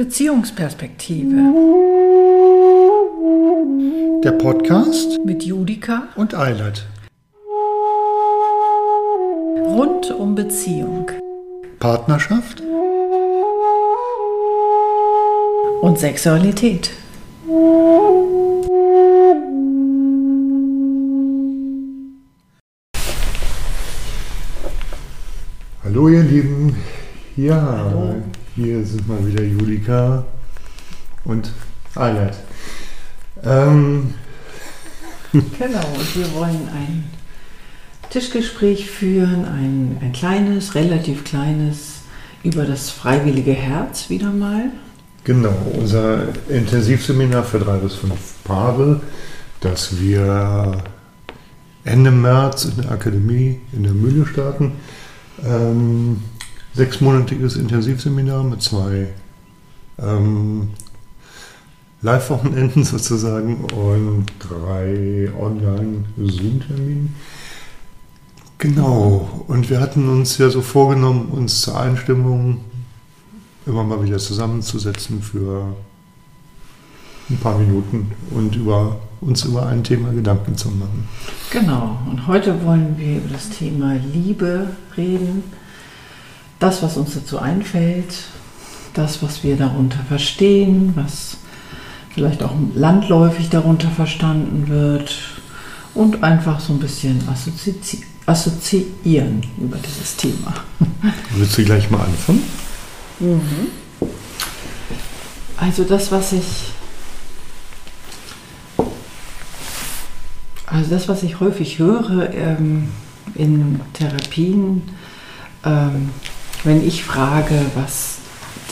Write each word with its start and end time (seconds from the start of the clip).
Beziehungsperspektive. 0.00 1.36
Der 4.24 4.32
Podcast 4.32 5.22
mit 5.26 5.42
Judika 5.42 6.08
und 6.16 6.34
Eilert. 6.34 6.86
Rund 9.66 10.10
um 10.10 10.34
Beziehung. 10.34 11.10
Partnerschaft 11.80 12.62
und 15.82 15.98
Sexualität. 15.98 16.92
Hallo 25.84 26.08
ihr 26.08 26.22
Lieben, 26.22 26.74
ja, 27.36 27.60
Hallo. 27.60 28.14
Hier 28.60 28.84
sind 28.84 29.08
mal 29.08 29.26
wieder 29.26 29.42
Julika 29.42 30.24
und 31.24 31.50
Eilert. 31.94 32.36
Ähm, 33.42 34.14
Genau, 35.32 35.86
und 35.96 36.16
wir 36.16 36.34
wollen 36.34 36.68
ein 36.74 37.04
Tischgespräch 38.10 38.90
führen, 38.90 39.44
ein, 39.44 39.98
ein 40.00 40.12
kleines, 40.12 40.74
relativ 40.74 41.22
kleines, 41.22 42.00
über 42.42 42.64
das 42.64 42.90
freiwillige 42.90 43.52
Herz 43.52 44.10
wieder 44.10 44.30
mal. 44.30 44.70
genau, 45.22 45.54
unser 45.78 46.24
Intensivseminar 46.48 47.44
für 47.44 47.60
drei 47.60 47.76
bis 47.76 47.94
fünf 47.94 48.42
Paare, 48.42 49.00
das 49.60 50.00
wir 50.00 50.82
Ende 51.84 52.10
März 52.10 52.64
in 52.64 52.82
der 52.82 52.90
Akademie 52.90 53.60
in 53.72 53.84
der 53.84 53.92
Mühle 53.92 54.26
starten. 54.26 54.72
Ähm, 55.46 56.22
sechsmonatiges 56.74 57.56
Intensivseminar 57.56 58.44
mit 58.44 58.62
zwei 58.62 59.08
ähm, 59.98 60.70
Live-Wochenenden 62.02 62.84
sozusagen 62.84 63.64
und 63.64 64.26
drei 64.38 65.30
Online-Zoom-Terminen. 65.38 67.14
Genau, 68.58 69.44
und 69.48 69.70
wir 69.70 69.80
hatten 69.80 70.08
uns 70.08 70.36
ja 70.36 70.50
so 70.50 70.60
vorgenommen, 70.60 71.28
uns 71.30 71.62
zur 71.62 71.80
Einstimmung 71.80 72.60
immer 73.64 73.84
mal 73.84 74.04
wieder 74.04 74.18
zusammenzusetzen 74.18 75.22
für 75.22 75.74
ein 77.30 77.38
paar 77.38 77.58
Minuten 77.58 78.12
und 78.30 78.56
über, 78.56 78.96
uns 79.20 79.44
über 79.44 79.66
ein 79.66 79.82
Thema 79.82 80.12
Gedanken 80.12 80.56
zu 80.56 80.68
machen. 80.68 81.08
Genau, 81.50 81.98
und 82.10 82.26
heute 82.26 82.62
wollen 82.64 82.98
wir 82.98 83.18
über 83.18 83.28
das 83.32 83.48
Thema 83.50 83.94
Liebe 84.12 84.70
reden. 84.96 85.44
Das, 86.60 86.82
was 86.82 86.96
uns 86.96 87.14
dazu 87.14 87.38
einfällt, 87.40 88.14
das, 88.94 89.22
was 89.22 89.42
wir 89.42 89.56
darunter 89.56 89.98
verstehen, 90.06 90.92
was 90.94 91.38
vielleicht 92.14 92.42
auch 92.42 92.52
landläufig 92.74 93.48
darunter 93.48 93.88
verstanden 93.88 94.68
wird 94.68 95.16
und 95.94 96.22
einfach 96.22 96.60
so 96.60 96.72
ein 96.72 96.78
bisschen 96.78 97.26
assozi 97.28 98.02
assoziieren 98.26 99.42
über 99.58 99.76
dieses 99.78 100.14
Thema. 100.14 100.54
Willst 101.34 101.58
du 101.58 101.64
gleich 101.64 101.90
mal 101.90 102.00
anfangen? 102.00 102.42
Also 105.56 105.82
das, 105.82 106.12
was 106.12 106.32
ich 106.32 106.72
also 110.66 110.90
das, 110.90 111.08
was 111.08 111.22
ich 111.22 111.40
häufig 111.40 111.78
höre 111.78 112.32
ähm, 112.32 112.88
in 113.34 113.80
Therapien, 113.94 114.82
ähm, 115.64 116.10
wenn 116.64 116.86
ich 116.86 117.04
frage, 117.04 117.54
was 117.74 118.18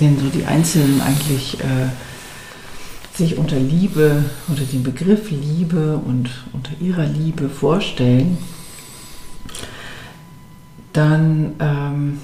denn 0.00 0.18
so 0.18 0.28
die 0.28 0.44
Einzelnen 0.44 1.00
eigentlich 1.00 1.60
äh, 1.60 1.88
sich 3.16 3.36
unter 3.36 3.58
Liebe, 3.58 4.24
unter 4.46 4.62
dem 4.62 4.82
Begriff 4.82 5.30
Liebe 5.30 5.96
und 5.96 6.30
unter 6.52 6.70
ihrer 6.80 7.04
Liebe 7.04 7.48
vorstellen, 7.48 8.38
dann 10.92 11.54
ähm, 11.58 12.18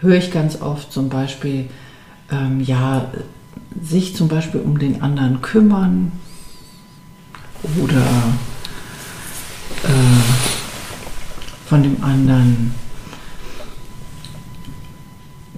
höre 0.00 0.16
ich 0.16 0.30
ganz 0.30 0.60
oft 0.60 0.92
zum 0.92 1.08
Beispiel, 1.08 1.68
ähm, 2.30 2.60
ja, 2.60 3.10
sich 3.82 4.16
zum 4.16 4.28
Beispiel 4.28 4.60
um 4.60 4.78
den 4.78 5.02
anderen 5.02 5.42
kümmern 5.42 6.12
oder 7.82 8.06
äh, 9.84 9.88
von 11.66 11.82
dem 11.82 12.02
anderen, 12.02 12.74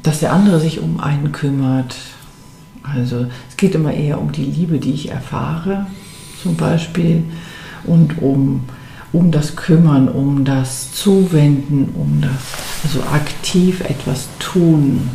dass 0.02 0.20
der 0.20 0.32
andere 0.32 0.60
sich 0.60 0.80
um 0.80 1.00
einen 1.00 1.32
kümmert. 1.32 1.96
Also 2.82 3.26
es 3.48 3.56
geht 3.56 3.74
immer 3.74 3.92
eher 3.92 4.20
um 4.20 4.32
die 4.32 4.44
Liebe, 4.44 4.78
die 4.78 4.92
ich 4.92 5.10
erfahre, 5.10 5.86
zum 6.42 6.56
Beispiel, 6.56 7.24
und 7.84 8.20
um, 8.20 8.64
um 9.12 9.30
das 9.30 9.54
Kümmern, 9.54 10.08
um 10.08 10.44
das 10.44 10.92
Zuwenden, 10.92 11.90
um 11.94 12.20
das, 12.20 12.32
also 12.84 13.02
aktiv 13.12 13.80
etwas 13.82 14.26
tun, 14.38 15.08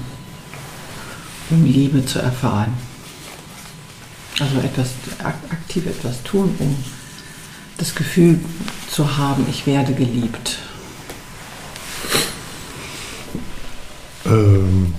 um 1.50 1.66
Liebe 1.66 2.06
zu 2.06 2.20
erfahren. 2.20 2.74
Also 4.40 4.60
etwas, 4.60 4.90
ak- 5.24 5.52
aktiv 5.52 5.86
etwas 5.88 6.22
tun, 6.24 6.54
um 6.60 6.76
das 7.78 7.96
Gefühl 7.96 8.40
zu 8.90 9.18
haben, 9.18 9.46
ich 9.50 9.66
werde 9.66 9.94
geliebt. 9.94 10.60
Ähm, 14.28 14.94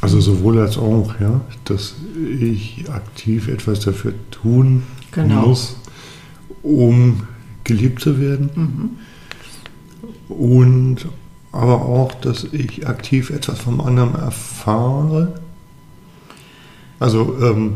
also 0.00 0.20
sowohl 0.20 0.58
als 0.60 0.78
auch, 0.78 1.14
ja, 1.20 1.40
dass 1.64 1.96
ich 2.40 2.84
aktiv 2.90 3.48
etwas 3.48 3.80
dafür 3.80 4.14
tun 4.30 4.82
Genau. 5.12 5.48
muss, 5.48 5.76
um 6.62 7.22
geliebt 7.64 8.00
zu 8.02 8.20
werden. 8.20 8.50
Mhm. 8.54 10.34
Und 10.34 11.06
aber 11.52 11.80
auch, 11.82 12.12
dass 12.20 12.44
ich 12.52 12.86
aktiv 12.86 13.30
etwas 13.30 13.58
vom 13.60 13.80
anderen 13.80 14.14
erfahre. 14.14 15.40
Also, 17.00 17.34
ähm, 17.40 17.74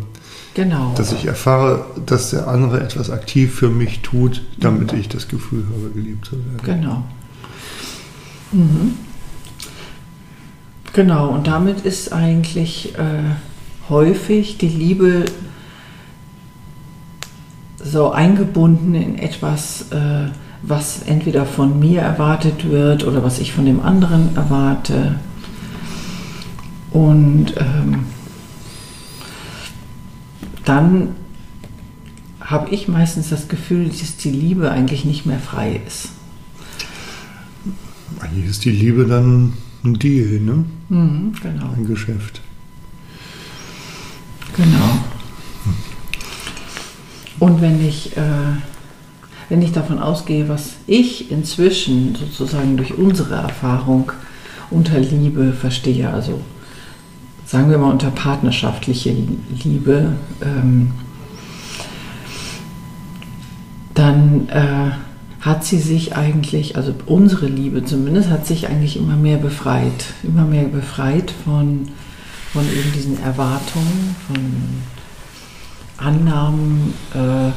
Genau. 0.55 0.93
dass 0.97 1.13
ich 1.13 1.25
erfahre, 1.27 1.87
dass 2.07 2.31
der 2.31 2.49
andere 2.49 2.81
etwas 2.81 3.09
aktiv 3.11 3.55
für 3.55 3.69
mich 3.71 4.01
tut, 4.01 4.43
damit 4.59 4.93
ich 4.93 5.09
das 5.09 5.29
Gefühl 5.29 5.65
habe, 5.73 5.91
geliebt 5.95 6.27
zu 6.27 6.33
werden. 6.33 6.61
Genau. 6.65 7.05
Mhm. 8.53 8.97
Genau, 10.93 11.29
und 11.29 11.47
damit 11.47 11.83
ist 11.83 12.13
eigentlich 12.13 12.95
äh, 12.99 13.23
häufig 13.89 14.59
die 14.59 14.69
Liebe 14.69 15.25
so 17.83 18.11
eingebunden 18.11 18.95
in 18.95 19.19
etwas, 19.19 19.93
äh, 19.93 20.29
was 20.63 21.03
entweder 21.03 21.47
von 21.47 21.79
mir 21.79 22.03
erwartet 22.03 22.69
wird 22.69 23.07
oder 23.07 23.23
was 23.23 23.39
ich 23.39 23.53
von 23.53 23.67
dem 23.67 23.81
anderen 23.81 24.37
erwarte. 24.37 25.17
Und 26.91 27.55
ähm, 27.57 28.05
dann 30.65 31.15
habe 32.41 32.71
ich 32.71 32.89
meistens 32.89 33.31
das 33.31 33.49
Gefühl, 33.49 33.89
dass 33.89 34.17
die 34.17 34.31
Liebe 34.31 34.71
eigentlich 34.73 35.05
nicht 35.05 35.25
mehr 35.25 35.39
frei 35.39 35.81
ist. 35.87 36.11
Eigentlich 38.19 38.47
ist 38.47 38.65
die 38.65 38.71
Liebe 38.71 39.07
dann 39.07 39.53
ein 39.85 39.95
Deal, 39.95 40.41
ne? 40.41 40.65
Mhm, 40.89 41.33
genau. 41.43 41.73
ein 41.77 41.87
Geschäft. 41.87 42.41
Genau. 44.57 44.99
Und 47.39 47.63
wenn 47.63 47.87
ich, 47.87 48.17
äh, 48.17 48.21
wenn 49.49 49.63
ich 49.63 49.73
davon 49.73 49.99
ausgehe, 49.99 50.49
was 50.49 50.75
ich 50.87 51.31
inzwischen 51.31 52.15
sozusagen 52.15 52.77
durch 52.77 52.95
unsere 52.95 53.37
Erfahrung 53.37 54.13
unter 54.71 54.99
Liebe 54.99 55.53
verstehe, 55.53 56.13
also 56.13 56.41
sagen 57.47 57.71
wir 57.71 57.79
mal 57.79 57.91
unter 57.91 58.11
partnerschaftliche 58.11 59.17
Liebe, 59.65 60.13
ähm, 60.43 60.93
dann 63.95 64.49
äh, 64.49 64.91
hat 65.41 65.65
sie 65.65 65.79
sich 65.79 66.17
eigentlich, 66.17 66.77
also 66.77 66.95
unsere 67.07 67.47
Liebe 67.47 67.85
zumindest, 67.85 68.29
hat 68.29 68.47
sich 68.47 68.69
eigentlich 68.69 68.97
immer 68.97 69.17
mehr 69.17 69.39
befreit, 69.39 70.13
immer 70.23 70.45
mehr 70.45 70.65
befreit 70.65 71.33
von, 71.45 71.89
von 72.53 72.65
eben 72.67 72.93
diesen 72.95 73.23
Erwartungen, 73.23 74.17
von 74.27 74.45
Annahmen, 75.97 76.93
äh, 77.15 77.53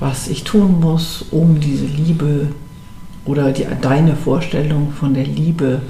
was 0.00 0.28
ich 0.28 0.44
tun 0.44 0.80
muss, 0.80 1.24
um 1.30 1.60
diese 1.60 1.86
Liebe 1.86 2.48
oder 3.24 3.52
die, 3.52 3.66
deine 3.80 4.16
Vorstellung 4.16 4.92
von 4.92 5.14
der 5.14 5.26
Liebe 5.26 5.80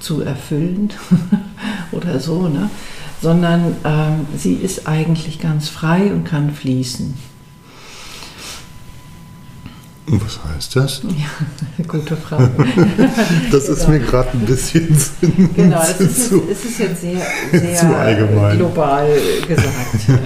zu 0.00 0.22
erfüllen 0.22 0.90
oder 1.92 2.20
so, 2.20 2.48
ne? 2.48 2.68
sondern 3.22 3.76
ähm, 3.84 4.26
sie 4.36 4.54
ist 4.54 4.86
eigentlich 4.86 5.38
ganz 5.38 5.68
frei 5.68 6.12
und 6.12 6.24
kann 6.24 6.52
fließen. 6.52 7.29
Was 10.12 10.40
heißt 10.42 10.76
das? 10.76 11.02
Ja, 11.04 11.84
gute 11.88 12.16
Frage. 12.16 12.50
das 13.52 13.68
ist 13.68 13.88
mir 13.88 14.00
gerade 14.00 14.30
ein 14.32 14.40
bisschen 14.40 14.88
Genau, 15.54 15.80
es 15.82 16.00
ist, 16.00 16.28
zu, 16.28 16.42
es 16.50 16.64
ist 16.64 16.78
jetzt 16.80 17.00
sehr, 17.00 17.22
sehr 17.52 18.56
global 18.56 19.08
gesagt. 19.46 20.20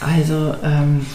also 0.00 0.54
ähm, 0.64 1.06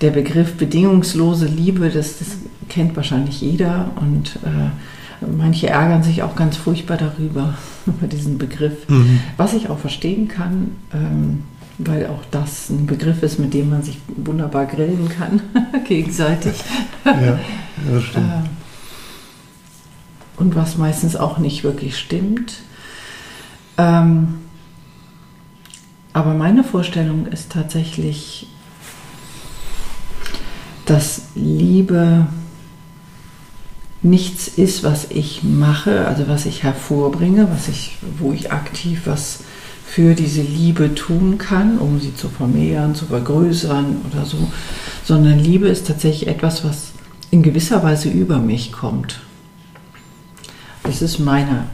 der 0.00 0.10
Begriff 0.10 0.54
bedingungslose 0.54 1.46
Liebe, 1.46 1.90
das, 1.90 2.18
das 2.18 2.28
kennt 2.68 2.94
wahrscheinlich 2.94 3.40
jeder 3.40 3.90
und 3.96 4.36
äh, 4.44 5.26
manche 5.26 5.68
ärgern 5.68 6.04
sich 6.04 6.22
auch 6.22 6.36
ganz 6.36 6.56
furchtbar 6.56 6.96
darüber, 6.96 7.54
über 7.86 8.06
diesen 8.06 8.38
Begriff, 8.38 8.88
mhm. 8.88 9.18
was 9.36 9.52
ich 9.54 9.68
auch 9.68 9.80
verstehen 9.80 10.28
kann. 10.28 10.76
Ähm, 10.92 11.42
weil 11.78 12.06
auch 12.08 12.24
das 12.30 12.70
ein 12.70 12.86
Begriff 12.86 13.22
ist, 13.22 13.38
mit 13.38 13.54
dem 13.54 13.70
man 13.70 13.82
sich 13.82 13.98
wunderbar 14.08 14.66
grillen 14.66 15.08
kann, 15.08 15.40
gegenseitig. 15.86 16.54
Ja, 17.04 17.38
das 17.90 18.02
stimmt. 18.04 18.26
Äh, 18.26 18.48
und 20.40 20.54
was 20.54 20.76
meistens 20.76 21.16
auch 21.16 21.38
nicht 21.38 21.64
wirklich 21.64 21.98
stimmt. 21.98 22.54
Ähm, 23.76 24.34
aber 26.12 26.34
meine 26.34 26.64
Vorstellung 26.64 27.26
ist 27.26 27.52
tatsächlich, 27.52 28.48
dass 30.84 31.22
Liebe 31.34 32.26
nichts 34.02 34.48
ist, 34.48 34.84
was 34.84 35.10
ich 35.10 35.42
mache, 35.42 36.06
also 36.06 36.28
was 36.28 36.46
ich 36.46 36.62
hervorbringe, 36.62 37.48
was 37.52 37.68
ich, 37.68 37.98
wo 38.18 38.32
ich 38.32 38.52
aktiv 38.52 39.02
was 39.04 39.40
für 39.90 40.14
diese 40.14 40.42
Liebe 40.42 40.94
tun 40.94 41.38
kann, 41.38 41.78
um 41.78 41.98
sie 41.98 42.14
zu 42.14 42.28
vermehren, 42.28 42.94
zu 42.94 43.06
vergrößern 43.06 44.02
oder 44.10 44.26
so, 44.26 44.36
sondern 45.02 45.38
Liebe 45.38 45.66
ist 45.66 45.86
tatsächlich 45.86 46.28
etwas, 46.28 46.62
was 46.62 46.92
in 47.30 47.42
gewisser 47.42 47.82
Weise 47.82 48.10
über 48.10 48.38
mich 48.38 48.70
kommt. 48.70 49.20
Das 50.82 51.00
ist 51.00 51.18
meine 51.18 51.64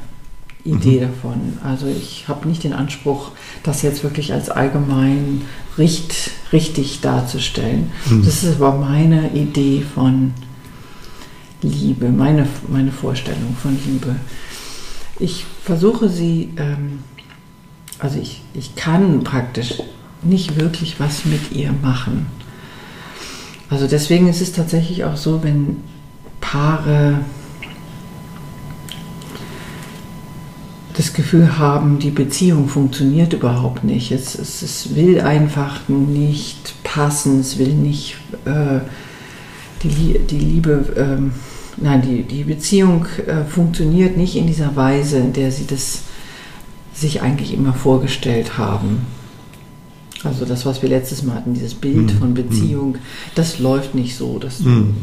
Idee 0.65 1.01
mhm. 1.01 1.01
davon. 1.01 1.59
Also 1.65 1.87
ich 1.87 2.27
habe 2.29 2.49
nicht 2.49 2.63
den 2.63 2.73
Anspruch, 2.73 3.33
das 3.65 3.83
jetzt 3.83 4.05
wirklich 4.05 4.33
als 4.33 4.49
allgemein 4.49 5.43
richt, 5.77 6.31
richtig 6.53 7.01
darzustellen. 7.01 7.91
Mhm. 8.09 8.25
Das 8.25 8.45
ist 8.45 8.61
aber 8.61 8.79
meine 8.79 9.33
Idee 9.33 9.83
von 9.95 10.33
Liebe, 11.63 12.11
meine, 12.11 12.47
meine 12.69 12.93
Vorstellung 12.93 13.57
von 13.61 13.77
Liebe. 13.87 14.15
Ich 15.19 15.45
versuche 15.65 16.09
sie 16.09 16.51
ähm, 16.57 17.01
also 18.05 18.19
ich, 18.19 18.43
ich 18.53 18.77
kann 18.77 19.25
praktisch 19.25 19.83
nicht 20.23 20.61
wirklich 20.61 21.01
was 21.01 21.25
mit 21.25 21.53
ihr 21.53 21.73
machen. 21.73 22.27
Also 23.71 23.87
deswegen 23.87 24.29
ist 24.29 24.43
es 24.43 24.53
tatsächlich 24.53 25.05
auch 25.05 25.17
so, 25.17 25.43
wenn 25.43 25.79
Paare 26.43 27.21
das 30.93 31.15
Gefühl 31.15 31.57
haben, 31.59 31.99
die 31.99 32.11
Beziehung 32.11 32.69
funktioniert 32.69 33.33
überhaupt 33.33 33.85
nicht. 33.85 34.13
Es, 34.13 34.39
es, 34.39 34.61
es 34.61 34.95
will 34.95 35.23
einfach 35.23 35.89
nicht 35.89 36.75
passen, 36.85 37.41
es 37.41 37.59
will 37.59 37.73
nicht 37.73 38.17
äh, 38.45 38.81
die, 39.83 40.19
die 40.19 40.39
Liebe, 40.39 40.95
äh, 40.95 41.83
nein, 41.83 42.03
die, 42.03 42.23
die 42.23 42.45
Beziehung 42.45 43.07
äh, 43.27 43.45
funktioniert 43.47 44.19
nicht 44.19 44.37
in 44.37 44.47
dieser 44.47 44.77
Weise, 44.77 45.17
in 45.17 45.33
der 45.33 45.51
sie 45.51 45.67
das 45.67 46.03
sich 46.95 47.23
eigentlich 47.23 47.53
immer 47.53 47.75
vorgestellt 47.75 48.57
haben. 48.57 49.07
Also 50.23 50.47
das, 50.47 50.65
was 50.65 50.81
wir 50.81 50.89
letztes 50.89 51.23
Mal 51.23 51.35
hatten, 51.35 51.53
dieses 51.53 51.75
Bild 51.75 52.15
mhm. 52.15 52.19
von 52.19 52.35
Beziehung, 52.35 52.93
mhm. 52.93 52.99
das 53.35 53.59
läuft 53.59 53.95
nicht 53.95 54.17
so. 54.17 54.39
Das, 54.39 54.61
mhm. 54.61 54.95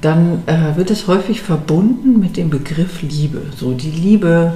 Dann 0.00 0.42
äh, 0.46 0.76
wird 0.76 0.90
es 0.90 1.06
häufig 1.06 1.42
verbunden 1.42 2.18
mit 2.18 2.36
dem 2.36 2.50
Begriff 2.50 3.02
Liebe. 3.02 3.42
So, 3.56 3.72
die 3.72 3.90
Liebe 3.90 4.54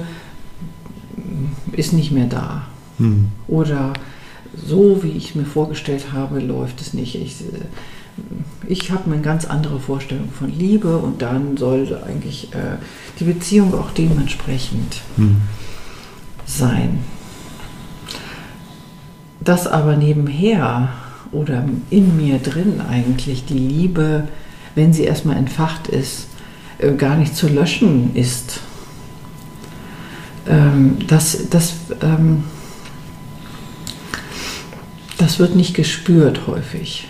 ist 1.71 1.93
nicht 1.93 2.11
mehr 2.11 2.25
da. 2.25 2.67
Mhm. 2.97 3.27
Oder 3.47 3.93
so, 4.55 5.03
wie 5.03 5.11
ich 5.11 5.29
es 5.29 5.35
mir 5.35 5.45
vorgestellt 5.45 6.11
habe, 6.11 6.39
läuft 6.39 6.81
es 6.81 6.93
nicht. 6.93 7.15
Ich, 7.15 7.41
äh, 7.41 7.59
ich 8.67 8.91
habe 8.91 9.11
eine 9.11 9.21
ganz 9.21 9.45
andere 9.45 9.79
Vorstellung 9.79 10.29
von 10.31 10.49
Liebe 10.49 10.97
und 10.97 11.21
dann 11.21 11.57
soll 11.57 11.99
eigentlich 12.05 12.53
äh, 12.53 12.77
die 13.19 13.23
Beziehung 13.23 13.73
auch 13.73 13.91
dementsprechend 13.91 15.01
hm. 15.15 15.41
sein. 16.45 16.99
Dass 19.39 19.67
aber 19.67 19.95
nebenher 19.95 20.89
oder 21.31 21.65
in 21.89 22.17
mir 22.17 22.39
drin 22.39 22.81
eigentlich 22.81 23.45
die 23.45 23.57
Liebe, 23.57 24.27
wenn 24.75 24.93
sie 24.93 25.03
erstmal 25.03 25.37
entfacht 25.37 25.87
ist, 25.87 26.27
äh, 26.79 26.93
gar 26.93 27.15
nicht 27.15 27.35
zu 27.35 27.47
löschen 27.47 28.15
ist. 28.15 28.59
Ähm, 30.47 30.97
das, 31.07 31.49
das, 31.49 31.75
ähm, 32.01 32.43
das 35.17 35.39
wird 35.39 35.55
nicht 35.55 35.73
gespürt 35.73 36.47
häufig. 36.47 37.07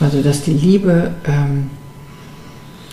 Also 0.00 0.22
dass 0.22 0.42
die 0.42 0.52
Liebe, 0.52 1.14
ähm, 1.24 1.70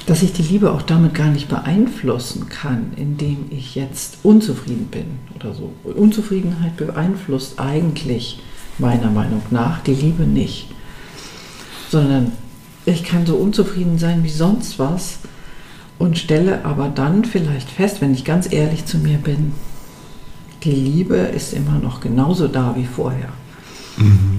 dass 0.06 0.24
ich 0.24 0.34
die 0.34 0.44
Liebe 0.44 0.72
auch 0.72 0.82
damit 0.82 1.14
gar 1.14 1.30
nicht 1.30 1.50
beeinflussen 1.50 2.50
kann, 2.50 2.94
indem 2.96 3.46
ich 3.50 3.76
jetzt 3.76 4.20
unzufrieden 4.24 4.88
bin 4.88 5.06
oder 5.36 5.54
so. 5.54 5.74
Unzufriedenheit 5.84 6.78
beeinflusst 6.78 7.60
eigentlich 7.60 8.40
meiner 8.78 9.10
Meinung 9.10 9.42
nach 9.52 9.82
die 9.82 9.94
Liebe 9.94 10.24
nicht, 10.24 10.68
sondern 11.90 12.32
ich 12.86 13.04
kann 13.04 13.26
so 13.26 13.36
unzufrieden 13.36 13.98
sein 13.98 14.24
wie 14.24 14.30
sonst 14.30 14.78
was 14.80 15.20
und 15.98 16.18
stelle 16.18 16.66
aber 16.66 16.90
dann 16.90 17.26
vielleicht 17.26 17.70
fest, 17.70 18.02
wenn 18.02 18.14
ich 18.14 18.26
ganz 18.26 18.52
ehrlich 18.52 18.86
zu 18.86 18.98
mir 18.98 19.18
bin, 19.18 19.54
die 20.64 20.72
Liebe 20.72 21.16
ist 21.16 21.54
immer 21.54 21.80
noch 21.80 22.02
genauso 22.02 22.48
da 22.48 22.76
wie 22.76 22.86
vorher. 22.86 23.30
Mhm. 23.98 24.35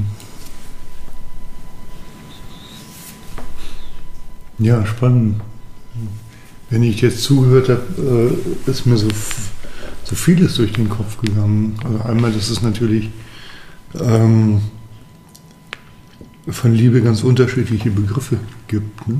Ja, 4.58 4.84
spannend. 4.86 5.40
Wenn 6.70 6.82
ich 6.82 7.00
jetzt 7.00 7.22
zugehört 7.22 7.68
habe, 7.68 7.82
äh, 8.66 8.70
ist 8.70 8.86
mir 8.86 8.96
so, 8.96 9.08
so 10.04 10.16
vieles 10.16 10.56
durch 10.56 10.72
den 10.72 10.88
Kopf 10.88 11.20
gegangen. 11.20 11.78
Also 11.84 12.00
einmal, 12.04 12.32
dass 12.32 12.50
es 12.50 12.62
natürlich 12.62 13.10
ähm, 14.00 14.60
von 16.48 16.74
Liebe 16.74 17.02
ganz 17.02 17.22
unterschiedliche 17.22 17.90
Begriffe 17.90 18.38
gibt. 18.66 19.06
Ne? 19.06 19.18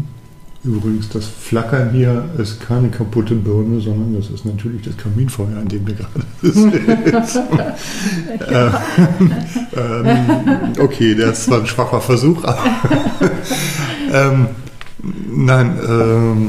Übrigens, 0.64 1.09
das 1.11 1.26
Flackern 1.26 1.90
hier 1.93 2.28
ist 2.38 2.61
keine 2.61 2.88
kaputte 2.88 3.37
Birne, 3.37 3.81
sondern 3.81 4.16
das 4.16 4.31
ist 4.31 4.45
natürlich 4.45 4.83
das 4.83 4.97
Kaminfeuer, 4.97 5.59
an 5.59 5.69
dem 5.69 5.87
wir 5.87 5.95
gerade 5.95 6.25
sind. 6.43 6.75
äh, 8.40 8.71
ähm, 10.11 10.73
okay, 10.81 11.14
das 11.14 11.49
war 11.49 11.61
ein 11.61 11.66
schwacher 11.66 12.00
Versuch. 12.00 12.43
ähm, 14.12 14.49
Nein, 15.03 15.79
ähm, 15.88 16.49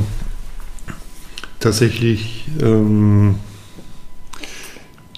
tatsächlich 1.59 2.45
ähm, 2.61 3.35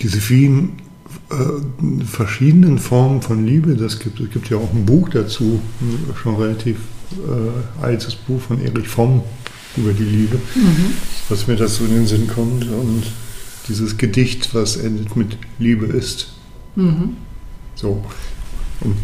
diese 0.01 0.19
vielen 0.19 0.81
äh, 1.29 2.05
verschiedenen 2.05 2.79
Formen 2.79 3.21
von 3.21 3.45
Liebe, 3.45 3.75
das 3.75 3.99
gibt, 3.99 4.19
es 4.19 4.31
gibt 4.31 4.49
ja 4.49 4.57
auch 4.57 4.73
ein 4.73 4.85
Buch 4.85 5.09
dazu, 5.09 5.61
schon 6.21 6.35
relativ 6.35 6.77
äh, 7.11 7.83
altes 7.83 8.15
Buch 8.15 8.41
von 8.41 8.61
Erich 8.61 8.87
Fromm 8.87 9.23
über 9.77 9.93
die 9.93 10.03
Liebe, 10.03 10.37
mhm. 10.55 10.93
was 11.29 11.47
mir 11.47 11.55
dazu 11.55 11.85
in 11.85 11.91
den 11.91 12.07
Sinn 12.07 12.27
kommt 12.27 12.63
und 12.63 13.03
dieses 13.67 13.97
Gedicht, 13.97 14.53
was 14.55 14.77
endet 14.77 15.15
mit 15.15 15.37
Liebe 15.59 15.85
ist. 15.85 16.33
Mhm. 16.75 17.17
So. 17.75 18.03
Und 18.81 18.95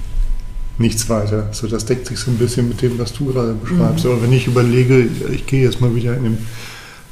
nichts 0.77 1.09
weiter. 1.09 1.49
So, 1.51 1.67
das 1.67 1.85
deckt 1.85 2.07
sich 2.07 2.19
so 2.19 2.31
ein 2.31 2.37
bisschen 2.37 2.67
mit 2.67 2.81
dem, 2.81 2.99
was 2.99 3.13
du 3.13 3.25
gerade 3.25 3.53
beschreibst. 3.53 4.05
Mhm. 4.05 4.11
Aber 4.11 4.21
wenn 4.23 4.33
ich 4.33 4.47
überlege, 4.47 5.07
ich 5.31 5.45
gehe 5.45 5.63
jetzt 5.63 5.81
mal 5.81 5.95
wieder 5.95 6.15
in 6.17 6.23
den 6.23 6.37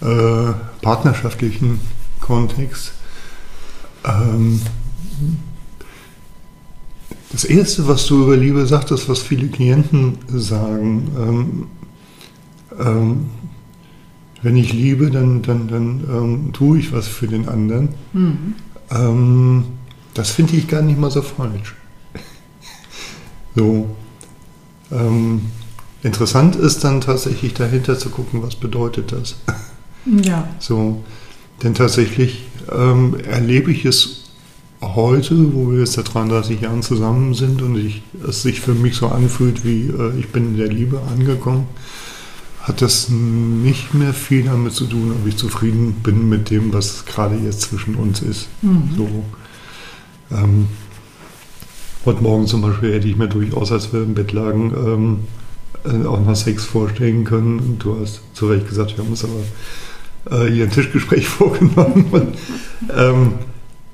äh, 0.02 0.54
partnerschaftlichen 0.82 1.80
Kontext. 2.20 2.94
Ähm, 4.06 4.62
das 7.32 7.46
Erste, 7.46 7.88
was 7.88 8.06
du 8.06 8.24
über 8.24 8.38
Liebe 8.38 8.66
sagtest, 8.66 9.10
was 9.10 9.20
viele 9.20 9.48
Klienten 9.48 10.18
sagen, 10.28 11.12
ähm, 11.18 11.68
ähm, 12.80 13.26
wenn 14.42 14.58
ich 14.58 14.74
liebe, 14.74 15.10
dann, 15.10 15.42
dann, 15.42 15.68
dann 15.68 16.04
ähm, 16.10 16.54
tue 16.54 16.80
ich 16.80 16.92
was 16.92 17.08
für 17.08 17.28
den 17.28 17.48
anderen. 17.48 17.90
Mhm. 18.12 18.56
Ähm, 18.92 19.64
das 20.14 20.32
finde 20.32 20.58
ich 20.58 20.68
gar 20.68 20.82
nicht 20.82 21.00
mal 21.00 21.12
so 21.12 21.22
falsch. 21.22 21.76
So. 23.56 23.96
Ähm, 24.92 25.42
interessant 26.04 26.56
ist 26.56 26.84
dann 26.84 27.02
tatsächlich 27.02 27.54
dahinter 27.54 27.98
zu 27.98 28.10
gucken, 28.10 28.44
was 28.44 28.56
bedeutet 28.56 29.12
das. 29.12 29.36
Ja. 30.06 30.48
So. 30.60 31.04
Denn 31.62 31.74
tatsächlich 31.74 32.46
ähm, 32.72 33.16
erlebe 33.26 33.72
ich 33.72 33.86
es 33.86 34.24
heute, 34.82 35.54
wo 35.54 35.72
wir 35.72 35.80
jetzt 35.80 35.94
seit 35.94 36.14
33 36.14 36.62
Jahren 36.62 36.84
zusammen 36.84 37.34
sind 37.34 37.62
und 37.62 37.78
ich, 37.78 38.02
es 38.28 38.42
sich 38.42 38.60
für 38.60 38.74
mich 38.74 38.96
so 38.96 39.08
anfühlt, 39.08 39.64
wie 39.64 39.88
äh, 39.88 40.20
ich 40.20 40.30
bin 40.30 40.48
in 40.48 40.58
der 40.58 40.68
Liebe 40.68 41.02
angekommen, 41.10 41.68
hat 42.62 42.82
das 42.82 43.10
nicht 43.10 43.94
mehr 43.94 44.14
viel 44.14 44.44
damit 44.44 44.74
zu 44.74 44.86
tun, 44.86 45.12
ob 45.12 45.28
ich 45.28 45.38
zufrieden 45.38 45.96
bin 46.04 46.30
mit 46.30 46.50
dem, 46.50 46.74
was 46.74 47.06
gerade 47.06 47.36
jetzt 47.36 47.62
zwischen 47.62 47.96
uns 47.96 48.22
ist. 48.22 48.48
Mhm. 48.62 48.90
So, 48.98 49.26
ähm, 50.32 50.68
heute 52.06 52.22
Morgen 52.22 52.48
zum 52.48 52.62
Beispiel 52.62 52.94
hätte 52.94 53.08
ich 53.08 53.16
mir 53.16 53.28
durchaus, 53.28 53.72
als 53.72 53.94
wir 53.94 54.04
im 54.04 54.14
Bett 54.14 54.32
lagen, 54.32 54.74
ähm, 54.76 55.20
äh, 55.86 56.06
auch 56.06 56.20
noch 56.20 56.36
Sex 56.36 56.66
vorstellen 56.66 57.24
können. 57.24 57.60
Und 57.60 57.84
du 57.84 58.00
hast 58.00 58.22
zu 58.34 58.48
Recht 58.48 58.68
gesagt, 58.68 58.98
wir 58.98 59.04
haben 59.04 59.12
uns 59.12 59.26
aber 59.26 60.44
äh, 60.44 60.52
hier 60.52 60.66
ein 60.66 60.72
Tischgespräch 60.72 61.28
vorgenommen. 61.30 62.06
Und, 62.12 62.36
ähm, 62.96 63.34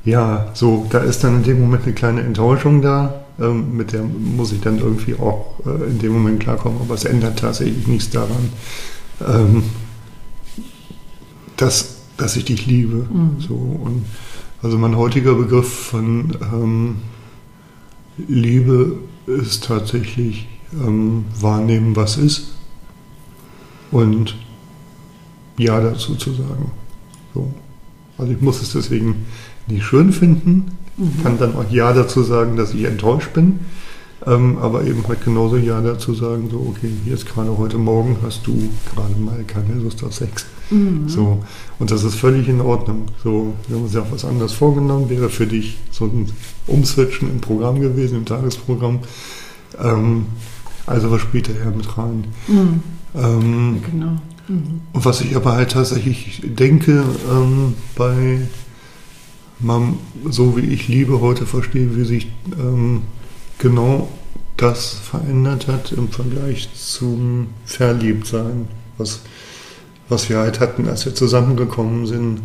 ja, 0.06 0.50
so, 0.54 0.88
da 0.89 1.00
ist 1.00 1.24
dann 1.24 1.38
in 1.38 1.44
dem 1.44 1.60
Moment 1.60 1.84
eine 1.84 1.94
kleine 1.94 2.22
Enttäuschung 2.22 2.82
da. 2.82 3.25
Ähm, 3.39 3.78
mit 3.78 3.94
der 3.94 4.04
muss 4.04 4.51
ich 4.51 4.62
dann 4.62 4.80
irgendwie 4.80 5.16
auch 5.16 5.60
äh, 5.66 5.89
in 5.89 6.00
dem 6.00 6.13
Moment 6.13 6.39
klarkommen. 6.39 6.80
Aber 6.82 6.96
es 6.96 7.06
ändert 7.06 7.39
tatsächlich 7.39 7.88
nichts 7.88 8.10
daran, 8.10 8.50
ähm, 9.28 9.63
dass, 11.58 11.98
dass 12.18 12.36
ich 12.36 12.46
dich 12.46 12.66
liebe. 12.66 13.08
Mhm. 13.12 13.39
So, 13.39 13.54
und 13.54 14.06
also 14.62 14.78
mein 14.78 14.98
heutiger 14.98 15.36
Begriff 15.36 15.72
von 15.72 16.36
ähm, 16.42 16.96
Liebe 18.28 18.98
ist 19.28 19.64
tatsächlich 19.66 20.48
ähm, 20.74 21.26
wahrnehmen, 21.40 21.96
was 21.96 22.18
ist 22.18 22.54
und 23.92 24.36
Ja 25.58 25.80
dazu 25.82 26.16
zu 26.16 26.32
sagen. 26.34 26.72
So. 27.34 27.54
Also 28.18 28.32
ich 28.32 28.42
muss 28.42 28.62
es 28.62 28.74
deswegen 28.74 29.26
nicht 29.68 29.84
schön 29.84 30.12
finden, 30.12 30.72
Mhm. 31.00 31.24
kann 31.24 31.38
dann 31.40 31.56
auch 31.56 31.70
Ja 31.72 31.94
dazu 31.94 32.24
sagen, 32.24 32.58
dass 32.58 32.74
ich 32.74 32.84
enttäuscht 32.84 33.32
bin, 33.34 33.60
ähm, 34.29 34.57
aber 34.59 34.83
eben 34.86 35.03
halt 35.07 35.24
genauso 35.25 35.57
Ja 35.57 35.81
dazu 35.81 36.13
sagen, 36.13 36.50
so 36.51 36.57
okay, 36.69 36.91
jetzt 37.05 37.25
gerade 37.25 37.57
heute 37.57 37.77
Morgen 37.77 38.17
hast 38.24 38.45
du 38.45 38.69
gerade 38.93 39.15
mal 39.19 39.43
keine 39.45 39.74
Lust 39.81 40.03
auf 40.03 40.13
Sex. 40.13 40.45
Mhm. 40.69 41.09
So, 41.09 41.43
und 41.79 41.89
das 41.89 42.03
ist 42.03 42.15
völlig 42.15 42.48
in 42.48 42.62
Ordnung. 42.62 43.05
So, 43.24 43.53
wir 43.67 43.75
haben 43.77 43.83
uns 43.86 43.93
ja 43.93 44.01
auch 44.01 44.12
was 44.12 44.24
anderes 44.25 44.53
vorgenommen, 44.53 45.09
wäre 45.09 45.29
für 45.29 45.48
dich 45.48 45.77
so 45.89 46.05
ein 46.05 46.31
Umswitchen 46.67 47.29
im 47.31 47.41
Programm 47.41 47.79
gewesen, 47.79 48.17
im 48.17 48.25
Tagesprogramm. 48.25 49.00
Ähm, 49.83 50.25
also 50.86 51.09
was 51.12 51.21
spielt 51.21 51.50
daher 51.50 51.71
mit 51.71 51.98
rein? 51.98 52.25
Mhm. 52.48 52.83
Ähm, 53.15 53.81
Genau. 53.89 54.12
Mhm. 54.48 54.81
und 54.93 55.05
was 55.05 55.21
ich 55.21 55.36
aber 55.36 55.53
halt 55.53 55.71
tatsächlich 55.71 56.41
denke, 56.43 57.03
ähm, 57.31 57.74
bei 57.95 58.41
meinem, 59.59 59.98
so 60.29 60.55
wie 60.57 60.62
ich 60.62 60.88
Liebe 60.88 61.19
heute 61.19 61.45
verstehe, 61.45 61.95
wie 61.95 62.03
sich 62.03 62.27
ähm, 62.59 63.01
genau 63.57 64.07
das 64.62 64.94
verändert 64.94 65.68
hat 65.68 65.92
im 65.94 66.10
Vergleich 66.10 66.70
zum 66.75 67.48
Verliebtsein, 67.66 68.68
was, 68.98 69.22
was 70.10 70.30
wir 70.30 70.39
halt 70.39 70.60
hatten, 70.60 70.88
als 70.88 71.06
wir 71.06 71.16
zusammengekommen 71.16 72.06
sind, 72.06 72.42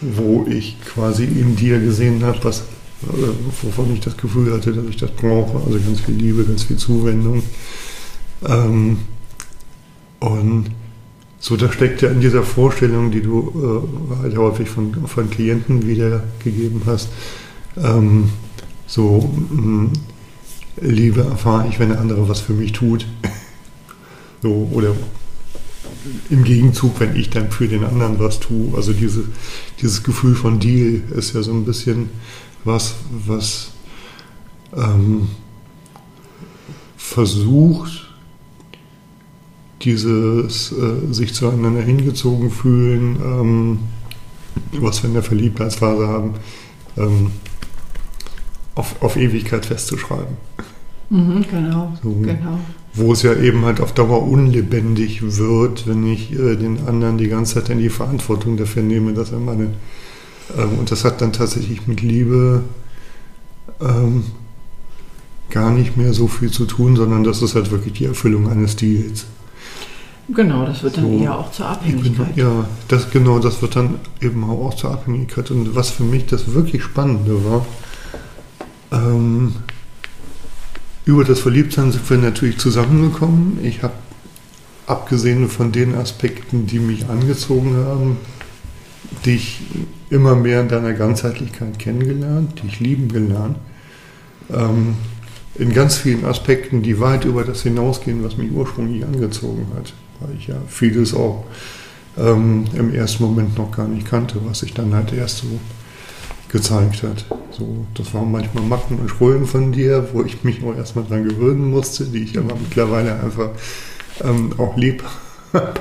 wo 0.00 0.46
ich 0.48 0.76
quasi 0.84 1.24
in 1.24 1.56
dir 1.56 1.80
gesehen 1.80 2.22
habe, 2.24 2.38
was, 2.42 2.60
äh, 2.60 3.62
wovon 3.62 3.92
ich 3.94 4.00
das 4.00 4.16
Gefühl 4.16 4.52
hatte, 4.52 4.72
dass 4.72 4.84
ich 4.86 4.96
das 4.96 5.10
brauche, 5.10 5.58
also 5.66 5.80
ganz 5.80 6.00
viel 6.00 6.14
Liebe, 6.14 6.44
ganz 6.44 6.62
viel 6.64 6.76
Zuwendung. 6.76 7.42
Ähm, 8.46 8.98
und 10.20 10.66
so, 11.40 11.56
da 11.56 11.72
steckt 11.72 12.02
ja 12.02 12.10
in 12.10 12.20
dieser 12.20 12.44
Vorstellung, 12.44 13.10
die 13.10 13.22
du 13.22 13.84
äh, 14.12 14.22
halt 14.22 14.36
häufig 14.36 14.68
von, 14.68 15.06
von 15.06 15.28
Klienten 15.28 15.86
wiedergegeben 15.88 16.82
hast, 16.86 17.08
ähm, 17.76 18.30
so 18.86 19.28
mh, 19.50 19.90
Liebe 20.80 21.22
erfahre 21.22 21.68
ich, 21.68 21.78
wenn 21.78 21.88
der 21.88 22.00
andere 22.00 22.28
was 22.28 22.40
für 22.40 22.52
mich 22.52 22.72
tut. 22.72 23.06
so, 24.42 24.68
oder 24.72 24.94
im 26.30 26.44
Gegenzug, 26.44 27.00
wenn 27.00 27.16
ich 27.16 27.30
dann 27.30 27.50
für 27.50 27.68
den 27.68 27.84
anderen 27.84 28.18
was 28.18 28.40
tue. 28.40 28.74
Also 28.76 28.92
diese, 28.92 29.24
dieses 29.80 30.02
Gefühl 30.02 30.34
von 30.34 30.60
Deal 30.60 31.02
ist 31.16 31.34
ja 31.34 31.42
so 31.42 31.52
ein 31.52 31.64
bisschen 31.64 32.10
was, 32.64 32.94
was 33.10 33.72
ähm, 34.74 35.28
versucht, 36.96 38.06
dieses 39.82 40.72
äh, 40.72 41.12
sich 41.12 41.34
zueinander 41.34 41.82
hingezogen 41.82 42.50
fühlen, 42.50 43.16
ähm, 43.22 43.78
was 44.72 45.02
wir 45.02 45.08
in 45.08 45.14
der 45.14 45.22
Verliebtheitsphase 45.22 46.08
haben, 46.08 46.34
ähm, 46.96 47.30
auf, 48.74 49.00
auf 49.02 49.16
Ewigkeit 49.16 49.66
festzuschreiben. 49.66 50.36
Mhm, 51.10 51.44
genau. 51.50 51.92
So. 52.02 52.10
genau. 52.12 52.58
Wo 52.94 53.12
es 53.12 53.22
ja 53.22 53.34
eben 53.34 53.64
halt 53.64 53.80
auf 53.80 53.92
Dauer 53.92 54.22
unlebendig 54.26 55.20
wird, 55.38 55.86
wenn 55.86 56.06
ich 56.06 56.32
äh, 56.32 56.56
den 56.56 56.86
anderen 56.86 57.18
die 57.18 57.28
ganze 57.28 57.54
Zeit 57.54 57.68
in 57.68 57.78
die 57.78 57.90
Verantwortung 57.90 58.56
dafür 58.56 58.82
nehme, 58.82 59.12
dass 59.12 59.32
er 59.32 59.38
meine. 59.38 59.70
Ähm, 60.56 60.78
und 60.78 60.90
das 60.90 61.04
hat 61.04 61.20
dann 61.20 61.32
tatsächlich 61.32 61.86
mit 61.86 62.00
Liebe 62.02 62.62
ähm, 63.80 64.24
gar 65.50 65.70
nicht 65.70 65.96
mehr 65.96 66.12
so 66.12 66.26
viel 66.26 66.50
zu 66.50 66.64
tun, 66.64 66.96
sondern 66.96 67.22
das 67.22 67.42
ist 67.42 67.54
halt 67.54 67.70
wirklich 67.70 67.92
die 67.94 68.06
Erfüllung 68.06 68.48
eines 68.48 68.76
Deals. 68.76 69.26
Genau, 70.28 70.66
das 70.66 70.82
wird 70.82 70.96
dann 70.96 71.04
So. 71.04 71.18
eher 71.22 71.38
auch 71.38 71.52
zur 71.52 71.66
Ich 71.84 71.92
bin, 71.92 71.98
Abhängigkeit. 72.00 72.36
ja, 72.36 72.68
das 72.88 73.10
genau, 73.10 73.38
das 73.38 73.62
wird 73.62 73.76
dann 73.76 73.96
eben 74.20 74.42
auch 74.42 74.74
zur 74.74 74.90
Abhängigkeit. 74.90 75.50
Und 75.52 75.76
was 75.76 75.90
für 75.90 76.02
mich 76.02 76.26
das 76.26 76.52
wirklich 76.52 76.82
Spannende 76.82 77.44
war, 77.44 77.64
ähm, 78.90 79.54
über 81.06 81.24
das 81.24 81.38
Verliebtsein 81.38 81.92
sind 81.92 82.10
wir 82.10 82.18
natürlich 82.18 82.58
zusammengekommen. 82.58 83.58
Ich 83.62 83.82
habe, 83.82 83.94
abgesehen 84.86 85.48
von 85.48 85.72
den 85.72 85.94
Aspekten, 85.94 86.66
die 86.66 86.80
mich 86.80 87.08
angezogen 87.08 87.76
haben, 87.76 88.18
dich 89.24 89.60
immer 90.10 90.34
mehr 90.34 90.60
in 90.60 90.68
deiner 90.68 90.92
Ganzheitlichkeit 90.92 91.78
kennengelernt, 91.78 92.60
dich 92.62 92.80
lieben 92.80 93.08
gelernt. 93.08 93.56
Ähm, 94.52 94.96
in 95.54 95.72
ganz 95.72 95.96
vielen 95.96 96.24
Aspekten, 96.24 96.82
die 96.82 97.00
weit 97.00 97.24
über 97.24 97.44
das 97.44 97.62
hinausgehen, 97.62 98.22
was 98.24 98.36
mich 98.36 98.50
ursprünglich 98.50 99.04
angezogen 99.04 99.68
hat. 99.76 99.94
Weil 100.20 100.36
ich 100.36 100.48
ja 100.48 100.56
vieles 100.66 101.14
auch 101.14 101.44
ähm, 102.18 102.64
im 102.74 102.92
ersten 102.92 103.22
Moment 103.22 103.56
noch 103.56 103.70
gar 103.70 103.86
nicht 103.86 104.08
kannte, 104.08 104.40
was 104.44 104.58
sich 104.58 104.74
dann 104.74 104.92
halt 104.92 105.12
erst 105.12 105.38
so 105.38 105.46
gezeigt 106.56 107.02
hat. 107.02 107.24
So, 107.50 107.86
das 107.94 108.14
waren 108.14 108.32
manchmal 108.32 108.64
Macken 108.64 108.98
und 108.98 109.10
Schrullen 109.10 109.46
von 109.46 109.72
dir, 109.72 110.08
wo 110.12 110.22
ich 110.22 110.42
mich 110.42 110.64
auch 110.64 110.74
erstmal 110.74 111.04
dran 111.04 111.28
gewöhnen 111.28 111.70
musste, 111.70 112.04
die 112.04 112.24
ich 112.24 112.38
aber 112.38 112.54
mittlerweile 112.54 113.20
einfach 113.20 113.50
ähm, 114.24 114.52
auch 114.56 114.74
lieb 114.76 115.04
habe. 115.52 115.74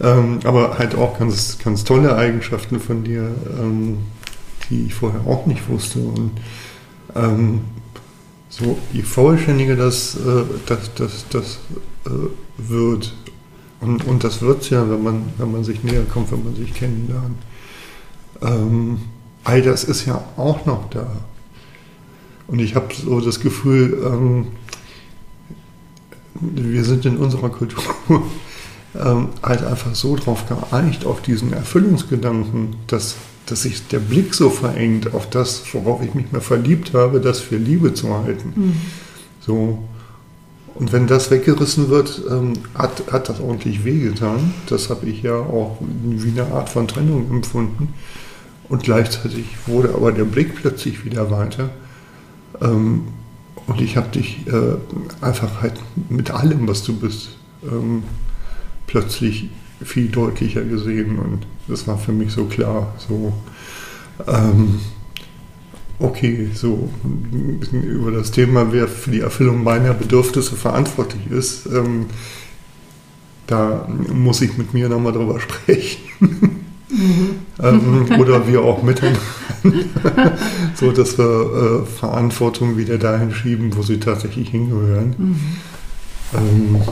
ähm, 0.00 0.38
aber 0.44 0.78
halt 0.78 0.94
auch 0.94 1.18
ganz, 1.18 1.58
ganz 1.58 1.82
tolle 1.82 2.16
Eigenschaften 2.16 2.78
von 2.78 3.02
dir, 3.02 3.28
ähm, 3.58 3.98
die 4.70 4.86
ich 4.86 4.94
vorher 4.94 5.20
auch 5.26 5.46
nicht 5.46 5.68
wusste. 5.68 5.98
Und 5.98 6.30
ähm, 7.16 7.60
so, 8.48 8.78
je 8.92 9.02
vollständiger 9.02 9.74
das, 9.74 10.14
äh, 10.14 10.44
das, 10.66 10.94
das, 10.94 11.26
das 11.30 11.58
äh, 12.06 12.10
wird, 12.58 13.12
und, 13.80 14.04
und 14.06 14.22
das 14.22 14.42
wird 14.42 14.62
es 14.62 14.70
ja, 14.70 14.88
wenn 14.88 15.02
man, 15.02 15.22
wenn 15.38 15.50
man 15.50 15.64
sich 15.64 15.82
näher 15.82 16.04
kommt, 16.04 16.30
wenn 16.30 16.44
man 16.44 16.54
sich 16.54 16.72
kennenlernt. 16.72 17.38
Ähm, 18.42 18.98
all 19.44 19.62
das 19.62 19.84
ist 19.84 20.06
ja 20.06 20.24
auch 20.36 20.66
noch 20.66 20.90
da. 20.90 21.06
Und 22.46 22.58
ich 22.58 22.74
habe 22.74 22.88
so 22.94 23.20
das 23.20 23.40
Gefühl, 23.40 24.02
ähm, 24.04 24.46
wir 26.40 26.84
sind 26.84 27.06
in 27.06 27.16
unserer 27.16 27.48
Kultur 27.48 27.82
ähm, 28.94 29.28
halt 29.42 29.64
einfach 29.64 29.94
so 29.94 30.16
drauf 30.16 30.44
geeinigt, 30.48 31.06
auf 31.06 31.22
diesen 31.22 31.52
Erfüllungsgedanken, 31.52 32.76
dass, 32.86 33.16
dass 33.46 33.62
sich 33.62 33.86
der 33.88 34.00
Blick 34.00 34.34
so 34.34 34.50
verengt 34.50 35.14
auf 35.14 35.30
das, 35.30 35.62
worauf 35.72 36.02
ich 36.02 36.14
mich 36.14 36.32
mal 36.32 36.40
verliebt 36.40 36.92
habe, 36.94 37.20
das 37.20 37.40
für 37.40 37.56
Liebe 37.56 37.94
zu 37.94 38.14
halten. 38.14 38.52
Mhm. 38.54 38.76
So. 39.40 39.78
Und 40.74 40.92
wenn 40.92 41.06
das 41.06 41.30
weggerissen 41.30 41.88
wird, 41.88 42.20
ähm, 42.28 42.54
hat, 42.74 43.04
hat 43.12 43.28
das 43.28 43.40
ordentlich 43.40 43.84
wehgetan. 43.84 44.52
Das 44.68 44.90
habe 44.90 45.06
ich 45.06 45.22
ja 45.22 45.36
auch 45.36 45.78
wie 45.80 46.30
eine 46.30 46.52
Art 46.52 46.68
von 46.68 46.88
Trennung 46.88 47.30
empfunden. 47.30 47.94
Und 48.68 48.82
gleichzeitig 48.82 49.44
wurde 49.66 49.94
aber 49.94 50.12
der 50.12 50.24
Blick 50.24 50.54
plötzlich 50.54 51.04
wieder 51.04 51.30
weiter. 51.30 51.70
Ähm, 52.60 53.02
und 53.66 53.80
ich 53.80 53.96
habe 53.96 54.08
dich 54.08 54.46
äh, 54.46 54.76
einfach 55.24 55.62
halt 55.62 55.74
mit 56.08 56.30
allem, 56.30 56.68
was 56.68 56.82
du 56.82 56.96
bist, 56.98 57.30
ähm, 57.62 58.02
plötzlich 58.86 59.50
viel 59.82 60.08
deutlicher 60.08 60.62
gesehen. 60.62 61.18
Und 61.18 61.46
das 61.68 61.86
war 61.86 61.98
für 61.98 62.12
mich 62.12 62.32
so 62.32 62.44
klar. 62.44 62.94
So, 63.08 63.32
ähm, 64.26 64.80
okay, 65.98 66.50
so 66.52 66.88
über 67.72 68.10
das 68.10 68.30
Thema, 68.30 68.72
wer 68.72 68.88
für 68.88 69.10
die 69.10 69.20
Erfüllung 69.20 69.62
meiner 69.62 69.94
Bedürfnisse 69.94 70.56
verantwortlich 70.56 71.30
ist, 71.30 71.66
ähm, 71.66 72.06
da 73.46 73.86
muss 74.12 74.40
ich 74.40 74.56
mit 74.56 74.72
mir 74.74 74.88
nochmal 74.88 75.12
drüber 75.12 75.40
sprechen. 75.40 76.63
Ähm, 77.64 78.06
oder 78.18 78.46
wir 78.46 78.62
auch 78.62 78.82
miteinander, 78.82 79.20
so 80.74 80.92
dass 80.92 81.18
wir 81.18 81.24
äh, 81.24 81.86
Verantwortung 81.86 82.76
wieder 82.76 82.98
dahin 82.98 83.32
schieben, 83.32 83.74
wo 83.76 83.82
sie 83.82 83.98
tatsächlich 83.98 84.50
hingehören. 84.50 85.14
Mhm. 85.16 85.36
Ähm, 86.34 86.82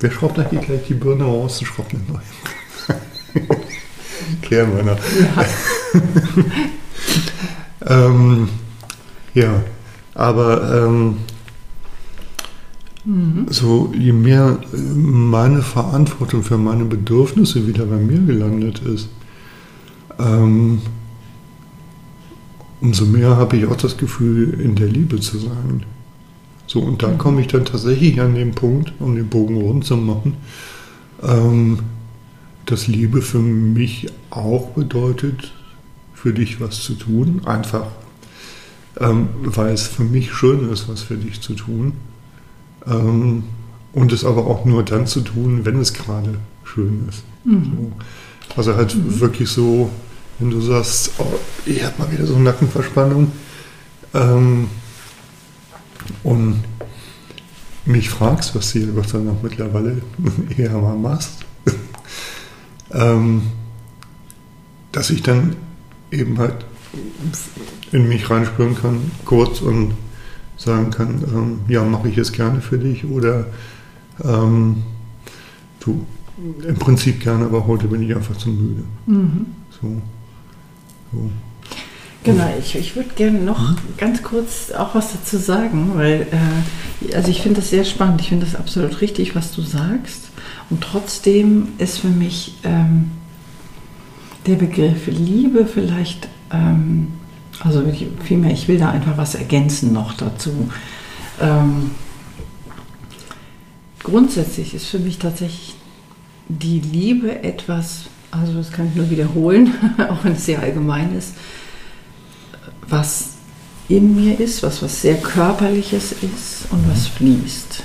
wer 0.00 0.10
schraubt 0.10 0.38
eigentlich 0.38 0.66
gleich 0.66 0.86
die 0.88 0.94
Birne 0.94 1.24
raus 1.24 1.60
und 1.60 1.66
schraubt 1.66 1.94
eine 1.94 2.02
neue? 2.08 2.20
Klären 4.42 4.76
wir 4.76 4.82
noch. 4.82 4.98
Ja, 7.86 8.06
ähm, 8.06 8.48
ja 9.34 9.62
aber 10.14 10.86
ähm, 10.86 11.16
mhm. 13.04 13.46
so 13.48 13.92
je 13.96 14.12
mehr 14.12 14.58
meine 14.72 15.62
Verantwortung 15.62 16.42
für 16.42 16.58
meine 16.58 16.84
Bedürfnisse 16.84 17.66
wieder 17.66 17.86
bei 17.86 17.96
mir 17.96 18.18
gelandet 18.18 18.80
ist, 18.80 19.08
ähm, 20.20 20.82
umso 22.80 23.06
mehr 23.06 23.36
habe 23.36 23.56
ich 23.56 23.66
auch 23.66 23.76
das 23.76 23.96
Gefühl, 23.96 24.60
in 24.60 24.74
der 24.74 24.88
Liebe 24.88 25.20
zu 25.20 25.38
sein. 25.38 25.84
So, 26.66 26.80
und 26.80 27.02
da 27.02 27.08
mhm. 27.08 27.18
komme 27.18 27.40
ich 27.40 27.48
dann 27.48 27.64
tatsächlich 27.64 28.20
an 28.20 28.34
den 28.34 28.52
Punkt, 28.52 28.92
um 29.00 29.16
den 29.16 29.28
Bogen 29.28 29.56
rund 29.56 29.84
zu 29.84 29.96
machen, 29.96 30.36
ähm, 31.22 31.80
dass 32.66 32.86
Liebe 32.86 33.22
für 33.22 33.40
mich 33.40 34.06
auch 34.30 34.70
bedeutet, 34.70 35.52
für 36.14 36.32
dich 36.32 36.60
was 36.60 36.82
zu 36.82 36.94
tun. 36.94 37.42
Einfach, 37.44 37.86
ähm, 38.98 39.30
weil 39.42 39.72
es 39.72 39.88
für 39.88 40.04
mich 40.04 40.32
schön 40.32 40.70
ist, 40.70 40.88
was 40.88 41.02
für 41.02 41.16
dich 41.16 41.40
zu 41.40 41.54
tun. 41.54 41.92
Ähm, 42.86 43.44
und 43.92 44.12
es 44.12 44.24
aber 44.24 44.46
auch 44.46 44.64
nur 44.64 44.84
dann 44.84 45.06
zu 45.06 45.20
tun, 45.22 45.64
wenn 45.64 45.80
es 45.80 45.92
gerade 45.92 46.36
schön 46.62 47.06
ist. 47.08 47.24
Mhm. 47.44 47.64
So. 47.64 47.92
Also 48.56 48.76
halt 48.76 48.94
mhm. 48.94 49.20
wirklich 49.20 49.48
so 49.48 49.90
wenn 50.40 50.50
du 50.50 50.60
sagst, 50.60 51.12
oh, 51.18 51.38
ich 51.66 51.84
habe 51.84 51.94
mal 51.98 52.10
wieder 52.10 52.26
so 52.26 52.34
eine 52.34 52.44
Nackenverspannung 52.44 53.30
ähm, 54.14 54.68
und 56.24 56.64
mich 57.84 58.08
fragst, 58.08 58.54
was 58.54 58.72
du 58.72 58.80
ja 58.80 58.90
Gott 58.92 59.08
sei 59.08 59.18
Dank 59.18 59.42
mittlerweile 59.42 60.00
eher 60.56 60.72
mal 60.72 60.96
machst, 60.96 61.44
ähm, 62.90 63.42
dass 64.92 65.10
ich 65.10 65.22
dann 65.22 65.56
eben 66.10 66.38
halt 66.38 66.64
in 67.92 68.08
mich 68.08 68.28
reinspüren 68.30 68.76
kann, 68.76 69.10
kurz 69.24 69.60
und 69.60 69.94
sagen 70.56 70.90
kann, 70.90 71.22
ähm, 71.32 71.60
ja, 71.68 71.84
mache 71.84 72.08
ich 72.08 72.18
es 72.18 72.32
gerne 72.32 72.60
für 72.60 72.78
dich 72.78 73.04
oder 73.04 73.46
ähm, 74.24 74.82
du 75.80 76.06
im 76.66 76.76
Prinzip 76.76 77.20
gerne, 77.20 77.44
aber 77.44 77.66
heute 77.66 77.88
bin 77.88 78.02
ich 78.02 78.14
einfach 78.14 78.36
zu 78.36 78.48
müde. 78.48 78.82
Mhm. 79.06 79.46
So. 79.80 80.02
Genau, 82.22 82.54
ich, 82.58 82.76
ich 82.76 82.96
würde 82.96 83.10
gerne 83.16 83.38
noch 83.38 83.76
ganz 83.96 84.22
kurz 84.22 84.70
auch 84.72 84.94
was 84.94 85.12
dazu 85.12 85.38
sagen, 85.38 85.92
weil 85.94 86.26
äh, 86.30 87.14
also 87.14 87.30
ich 87.30 87.40
finde 87.40 87.60
das 87.60 87.70
sehr 87.70 87.84
spannend. 87.84 88.20
Ich 88.20 88.28
finde 88.28 88.44
das 88.44 88.56
absolut 88.56 89.00
richtig, 89.00 89.34
was 89.34 89.52
du 89.52 89.62
sagst. 89.62 90.28
Und 90.68 90.82
trotzdem 90.82 91.68
ist 91.78 91.98
für 91.98 92.08
mich 92.08 92.54
ähm, 92.62 93.10
der 94.46 94.56
Begriff 94.56 95.06
Liebe 95.06 95.66
vielleicht, 95.66 96.28
ähm, 96.52 97.08
also 97.60 97.82
ich, 97.84 98.06
vielmehr, 98.22 98.52
ich 98.52 98.68
will 98.68 98.78
da 98.78 98.90
einfach 98.90 99.16
was 99.16 99.34
ergänzen 99.34 99.92
noch 99.92 100.12
dazu. 100.14 100.70
Ähm, 101.40 101.90
grundsätzlich 104.02 104.74
ist 104.74 104.86
für 104.86 104.98
mich 104.98 105.18
tatsächlich 105.18 105.74
die 106.48 106.80
Liebe 106.80 107.42
etwas, 107.42 108.04
also 108.30 108.52
das 108.54 108.70
kann 108.70 108.88
ich 108.88 108.94
nur 108.94 109.10
wiederholen, 109.10 109.74
auch 110.08 110.24
wenn 110.24 110.32
es 110.32 110.46
sehr 110.46 110.60
allgemein 110.60 111.16
ist, 111.16 111.34
was 112.88 113.34
in 113.88 114.14
mir 114.14 114.38
ist, 114.38 114.62
was 114.62 114.82
was 114.82 115.02
sehr 115.02 115.16
körperliches 115.16 116.12
ist 116.12 116.66
und 116.70 116.88
was 116.88 117.08
fließt. 117.08 117.82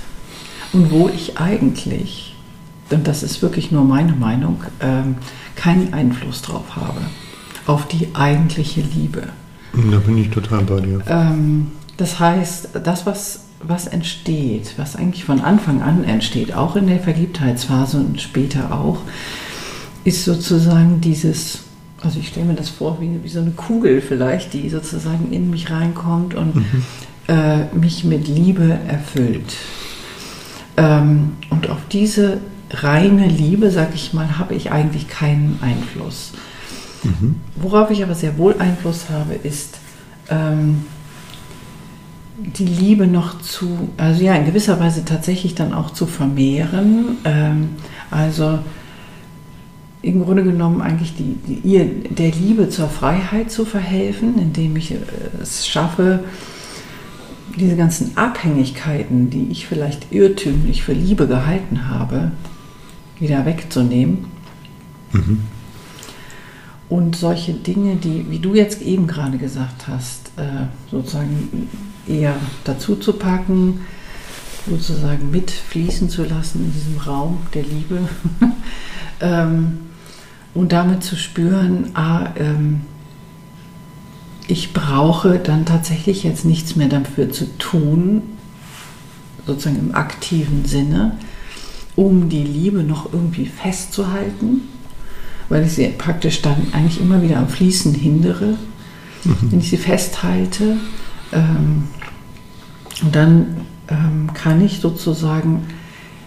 Und 0.74 0.92
wo 0.92 1.10
ich 1.10 1.40
eigentlich, 1.40 2.36
und 2.90 3.08
das 3.08 3.24
ist 3.24 3.42
wirklich 3.42 3.72
nur 3.72 3.84
meine 3.84 4.14
Meinung, 4.14 4.64
ähm, 4.82 5.16
keinen 5.56 5.94
Einfluss 5.94 6.42
drauf 6.42 6.76
habe, 6.76 7.02
auf 7.66 7.88
die 7.88 8.10
eigentliche 8.14 8.82
Liebe. 8.82 9.30
Da 9.74 9.98
bin 9.98 10.18
ich 10.18 10.30
total 10.30 10.64
bei 10.64 10.80
dir. 10.82 11.02
Ähm, 11.08 11.72
das 11.98 12.20
heißt, 12.20 12.70
das, 12.84 13.06
was, 13.06 13.46
was 13.62 13.88
entsteht, 13.88 14.74
was 14.78 14.96
eigentlich 14.96 15.24
von 15.24 15.42
Anfang 15.42 15.82
an 15.82 16.04
entsteht, 16.04 16.54
auch 16.54 16.76
in 16.76 16.88
der 16.88 17.00
Verliebtheitsphase 17.00 17.98
und 17.98 18.22
später 18.22 18.74
auch, 18.74 19.00
ist 20.06 20.24
sozusagen 20.24 21.02
dieses, 21.02 21.60
also 22.02 22.20
ich 22.20 22.30
stelle 22.30 22.46
mir 22.46 22.54
das 22.54 22.70
vor 22.70 23.02
wie, 23.02 23.20
wie 23.24 23.28
so 23.28 23.40
eine 23.40 23.52
Kugel 23.52 24.02
vielleicht, 24.02 24.54
die 24.54 24.70
sozusagen 24.70 25.34
in 25.34 25.50
mich 25.50 25.70
reinkommt 25.72 26.36
und 26.36 26.56
mhm. 26.56 26.84
äh, 27.28 27.66
mich 27.76 28.06
mit 28.06 28.28
Liebe 28.28 28.78
erfüllt. 28.88 29.56
Ähm, 30.78 31.34
und 31.50 31.70
auf 31.70 31.80
diese 31.92 32.38
reine 32.70 33.28
Liebe, 33.28 33.72
sag 33.72 33.96
ich 33.96 34.14
mal, 34.14 34.38
habe 34.38 34.54
ich 34.54 34.72
eigentlich 34.72 35.08
keinen 35.08 35.60
Einfluss. 35.62 36.32
Mhm. 37.04 37.38
Worauf 37.56 37.90
ich 37.90 38.04
aber 38.04 38.16
sehr 38.16 38.38
wohl 38.38 38.56
Einfluss 38.60 39.10
habe, 39.10 39.34
ist 39.34 39.80
ähm, 40.30 40.86
die 42.38 42.66
Liebe 42.66 43.08
noch 43.08 43.42
zu, 43.42 43.90
also 43.98 44.24
ja, 44.24 44.36
in 44.36 44.46
gewisser 44.46 44.80
Weise 44.80 45.04
tatsächlich 45.06 45.56
dann 45.56 45.74
auch 45.74 45.92
zu 45.92 46.06
vermehren. 46.06 47.18
Ähm, 47.24 47.70
also 48.12 48.60
im 50.06 50.24
Grunde 50.24 50.44
genommen 50.44 50.82
eigentlich 50.82 51.16
die, 51.16 51.36
die, 51.48 51.68
ihr 51.68 51.86
der 51.86 52.30
Liebe 52.32 52.70
zur 52.70 52.90
Freiheit 52.90 53.52
zu 53.52 53.66
verhelfen, 53.66 54.38
indem 54.40 54.76
ich 54.76 54.92
äh, 54.92 54.98
es 55.42 55.68
schaffe, 55.68 56.24
diese 57.58 57.76
ganzen 57.76 58.16
Abhängigkeiten, 58.16 59.32
die 59.32 59.48
ich 59.50 59.66
vielleicht 59.66 60.12
irrtümlich 60.12 60.84
für 60.84 60.94
Liebe 60.94 61.26
gehalten 61.26 61.90
habe, 61.90 62.32
wieder 63.20 63.46
wegzunehmen. 63.46 64.26
Mhm. 65.12 65.40
Und 66.88 67.16
solche 67.16 67.54
Dinge, 67.54 67.96
die, 67.96 68.30
wie 68.30 68.40
du 68.40 68.54
jetzt 68.54 68.84
eben 68.84 69.08
gerade 69.08 69.40
gesagt 69.40 69.88
hast, 69.88 70.32
äh, 70.38 70.68
sozusagen 70.92 71.68
eher 72.08 72.36
dazu 72.64 72.96
zu 72.96 73.14
packen, 73.14 73.82
sozusagen 74.70 75.32
mitfließen 75.32 76.10
zu 76.10 76.26
lassen 76.26 76.66
in 76.66 76.74
diesem 76.74 76.98
Raum 77.00 77.40
der 77.56 77.64
Liebe. 77.64 78.08
ähm, 79.20 79.80
und 80.56 80.72
damit 80.72 81.04
zu 81.04 81.16
spüren, 81.16 81.92
ah, 81.94 82.30
ähm, 82.38 82.82
ich 84.48 84.74
brauche 84.74 85.38
dann 85.38 85.66
tatsächlich 85.66 86.24
jetzt 86.24 86.46
nichts 86.46 86.76
mehr 86.76 86.88
dafür 86.88 87.32
zu 87.32 87.58
tun, 87.58 88.24
sozusagen 89.46 89.80
im 89.80 89.96
aktiven 89.96 90.66
Sinne, 90.66 91.18
um 91.96 92.30
die 92.30 92.44
Liebe 92.44 92.84
noch 92.84 93.12
irgendwie 93.12 93.46
festzuhalten, 93.46 94.62
weil 95.50 95.66
ich 95.66 95.74
sie 95.74 95.88
praktisch 95.90 96.42
dann 96.42 96.68
eigentlich 96.72 97.02
immer 97.02 97.22
wieder 97.22 97.38
am 97.38 97.50
Fließen 97.50 97.94
hindere, 97.94 98.58
mhm. 99.24 99.38
wenn 99.42 99.60
ich 99.60 99.70
sie 99.70 99.78
festhalte. 99.78 100.78
Ähm, 101.34 101.84
und 103.04 103.16
dann 103.16 103.62
ähm, 103.90 104.30
kann 104.34 104.64
ich 104.64 104.80
sozusagen 104.80 105.66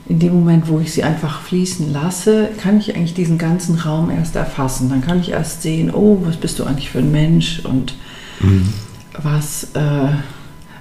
in 0.09 0.19
dem 0.19 0.33
Moment, 0.33 0.69
wo 0.69 0.81
ich 0.81 0.93
sie 0.93 1.03
einfach 1.03 1.43
fließen 1.43 1.93
lasse, 1.93 2.49
kann 2.61 2.79
ich 2.79 2.97
eigentlich 2.97 3.13
diesen 3.13 3.37
ganzen 3.37 3.77
Raum 3.77 4.11
erst 4.11 4.37
erfassen. 4.37 4.89
Dann 4.89 5.03
kann 5.03 5.21
ich 5.21 5.31
erst 5.31 5.63
sehen, 5.63 5.93
oh, 5.93 6.19
was 6.25 6.39
bist 6.39 6.59
du 6.59 6.65
eigentlich 6.65 6.91
für 6.91 7.01
ein 7.01 7.13
Mensch 7.13 7.61
und 7.65 7.95
mhm. 8.41 8.73
was, 9.23 9.65
äh, 9.75 10.09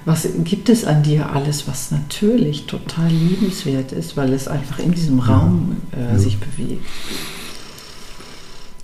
was 0.06 0.26
gibt 0.44 0.70
es 0.70 0.86
an 0.86 1.02
dir 1.02 1.30
alles, 1.30 1.68
was 1.68 1.90
natürlich 1.90 2.64
total 2.64 3.10
liebenswert 3.10 3.92
ist, 3.92 4.16
weil 4.16 4.32
es 4.32 4.48
einfach 4.48 4.78
in 4.78 4.92
diesem 4.92 5.18
Raum 5.20 5.76
äh, 5.94 6.12
ja. 6.12 6.18
sich 6.18 6.38
bewegt. 6.38 6.86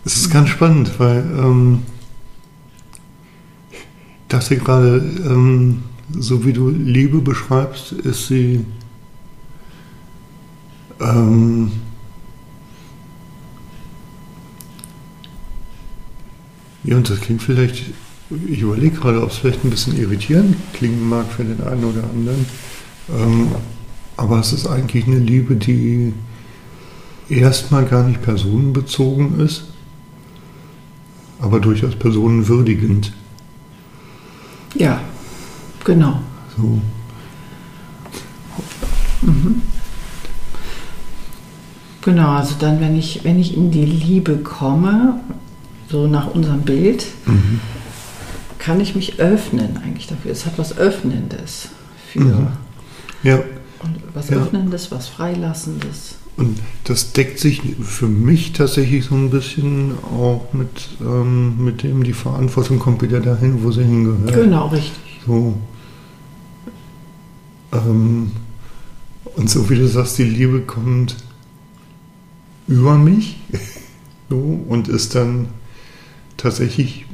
Es 0.05 0.17
ist 0.17 0.31
ganz 0.31 0.51
spannend, 0.51 0.93
weil 0.99 1.21
ähm, 1.21 1.83
ich 3.71 3.79
dachte 4.29 4.59
gerade, 4.59 4.97
ähm, 5.25 5.85
so 6.19 6.45
wie 6.45 6.53
du 6.53 6.69
Liebe 6.69 7.23
beschreibst, 7.23 7.93
ist 7.93 8.27
sie 8.27 8.67
ähm, 11.05 11.73
ja, 16.83 16.97
und 16.97 17.11
das 17.11 17.21
klingt 17.21 17.43
vielleicht, 17.43 17.85
ich 18.47 18.61
überlege 18.61 18.97
gerade, 18.97 19.23
ob 19.23 19.31
es 19.31 19.37
vielleicht 19.37 19.64
ein 19.64 19.71
bisschen 19.71 19.97
irritierend 19.97 20.57
klingen 20.73 21.09
mag 21.09 21.27
für 21.31 21.45
den 21.45 21.62
einen 21.62 21.85
oder 21.85 22.05
anderen. 22.05 22.47
Ähm, 23.11 23.49
aber 24.17 24.40
es 24.40 24.53
ist 24.53 24.67
eigentlich 24.67 25.07
eine 25.07 25.19
Liebe, 25.19 25.57
die 25.57 26.14
erstmal 27.29 27.85
gar 27.85 28.05
nicht 28.05 28.23
personenbezogen 28.23 29.40
ist, 29.40 29.64
aber 31.40 31.61
durchaus 31.61 31.97
personenwürdigend. 31.97 33.12
Ja, 34.75 35.01
genau. 35.85 36.21
So. 36.57 36.81
Mhm. 39.23 39.62
Genau, 42.05 42.33
also 42.33 42.55
dann, 42.59 42.81
wenn 42.81 42.99
ich, 42.99 43.25
wenn 43.25 43.40
ich 43.40 43.57
in 43.57 43.71
die 43.71 43.87
Liebe 43.87 44.37
komme, 44.37 45.21
so 45.88 46.07
nach 46.07 46.35
unserem 46.35 46.61
Bild, 46.61 47.07
mhm. 47.25 47.61
kann 48.59 48.79
ich 48.81 48.95
mich 48.95 49.21
öffnen 49.21 49.79
eigentlich 49.83 50.07
dafür. 50.07 50.31
Es 50.31 50.45
hat 50.45 50.59
was 50.59 50.77
Öffnendes 50.77 51.71
für. 52.12 52.21
Mhm. 52.21 52.49
Ja. 53.23 53.37
Und 53.83 53.97
was 54.12 54.29
ja. 54.29 54.37
Öffnendes, 54.37 54.90
was 54.90 55.09
Freilassendes. 55.09 56.17
Und 56.37 56.59
das 56.85 57.12
deckt 57.12 57.38
sich 57.38 57.62
für 57.83 58.09
mich 58.09 58.53
tatsächlich 58.53 59.07
so 59.07 59.14
ein 59.14 59.31
bisschen 59.31 59.93
auch 60.03 60.53
mit, 60.53 60.88
ähm, 61.01 61.64
mit 61.64 61.85
dem, 61.85 62.03
die 62.03 62.12
Verantwortung 62.12 62.81
kommt 62.81 63.01
wieder 63.01 63.21
dahin, 63.21 63.62
wo 63.62 63.71
sie 63.71 63.85
hingehört. 63.85 64.35
Genau, 64.35 64.67
richtig. 64.67 65.21
So. 65.27 65.55
Ähm, 67.73 68.33
und 69.37 69.49
so 69.49 69.71
wie 69.71 69.77
du 69.77 69.88
sagst, 69.88 70.19
die 70.19 70.25
Liebe 70.25 70.61
kommt 70.61 71.17
über 72.66 72.96
mich 72.96 73.40
so, 74.31 74.64
und 74.68 74.88
ist 74.88 75.14
dann 75.14 75.48
tatsächlich 76.37 77.07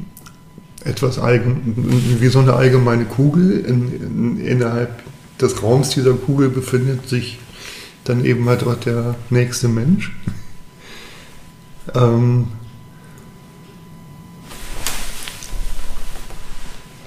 etwas 0.85 1.19
wie 1.19 2.29
so 2.29 2.39
eine 2.39 2.55
allgemeine 2.55 3.05
Kugel. 3.05 3.61
In, 3.61 3.93
in, 3.93 4.41
innerhalb 4.41 5.03
des 5.41 5.63
Raums 5.63 5.91
dieser 5.91 6.15
Kugel 6.15 6.49
befindet 6.49 7.09
sich 7.09 7.39
dann 8.05 8.25
eben 8.25 8.49
halt 8.49 8.65
auch 8.65 8.77
der 8.77 9.15
nächste 9.31 9.69
Mensch. 9.69 10.13
Ähm 11.95 12.47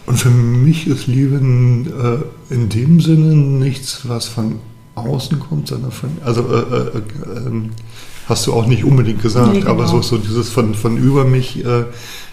und 0.08 0.18
für 0.18 0.30
mich 0.30 0.88
ist 0.88 1.08
Liebe 1.08 1.38
in, 1.38 1.88
äh, 1.88 2.54
in 2.54 2.70
dem 2.70 3.00
Sinne 3.00 3.36
nichts, 3.36 4.10
was 4.10 4.26
von 4.26 4.60
außen 4.96 5.40
kommt, 5.40 5.68
sondern 5.68 5.92
von, 5.92 6.18
also 6.26 6.42
äh, 6.52 6.98
äh, 6.98 7.02
ähm, 7.48 7.70
hast 8.28 8.48
du 8.48 8.54
auch 8.54 8.66
nicht 8.66 8.84
unbedingt 8.84 9.22
gesagt, 9.22 9.54
nee, 9.54 9.60
genau. 9.60 9.72
aber 9.72 9.88
so, 9.88 10.02
so 10.02 10.18
dieses 10.18 10.50
von, 10.50 10.76
von 10.76 10.98
über 10.98 11.26
mich, 11.26 11.64
äh, 11.64 11.86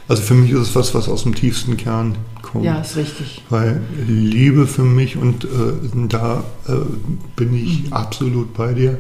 also 0.09 0.23
für 0.23 0.35
mich 0.35 0.51
ist 0.51 0.61
es 0.61 0.75
was, 0.75 0.95
was 0.95 1.09
aus 1.09 1.25
dem 1.25 1.35
tiefsten 1.35 1.77
Kern 1.77 2.17
kommt. 2.43 2.65
Ja, 2.65 2.81
ist 2.81 2.97
richtig. 2.97 3.45
Weil 3.51 3.81
Liebe 4.07 4.67
für 4.67 4.83
mich 4.83 5.17
und 5.17 5.45
äh, 5.45 5.49
da 6.09 6.45
äh, 6.69 6.73
bin 7.37 7.55
ich 7.55 7.85
mhm. 7.85 7.93
absolut 7.93 8.55
bei 8.55 8.73
dir. 8.73 8.99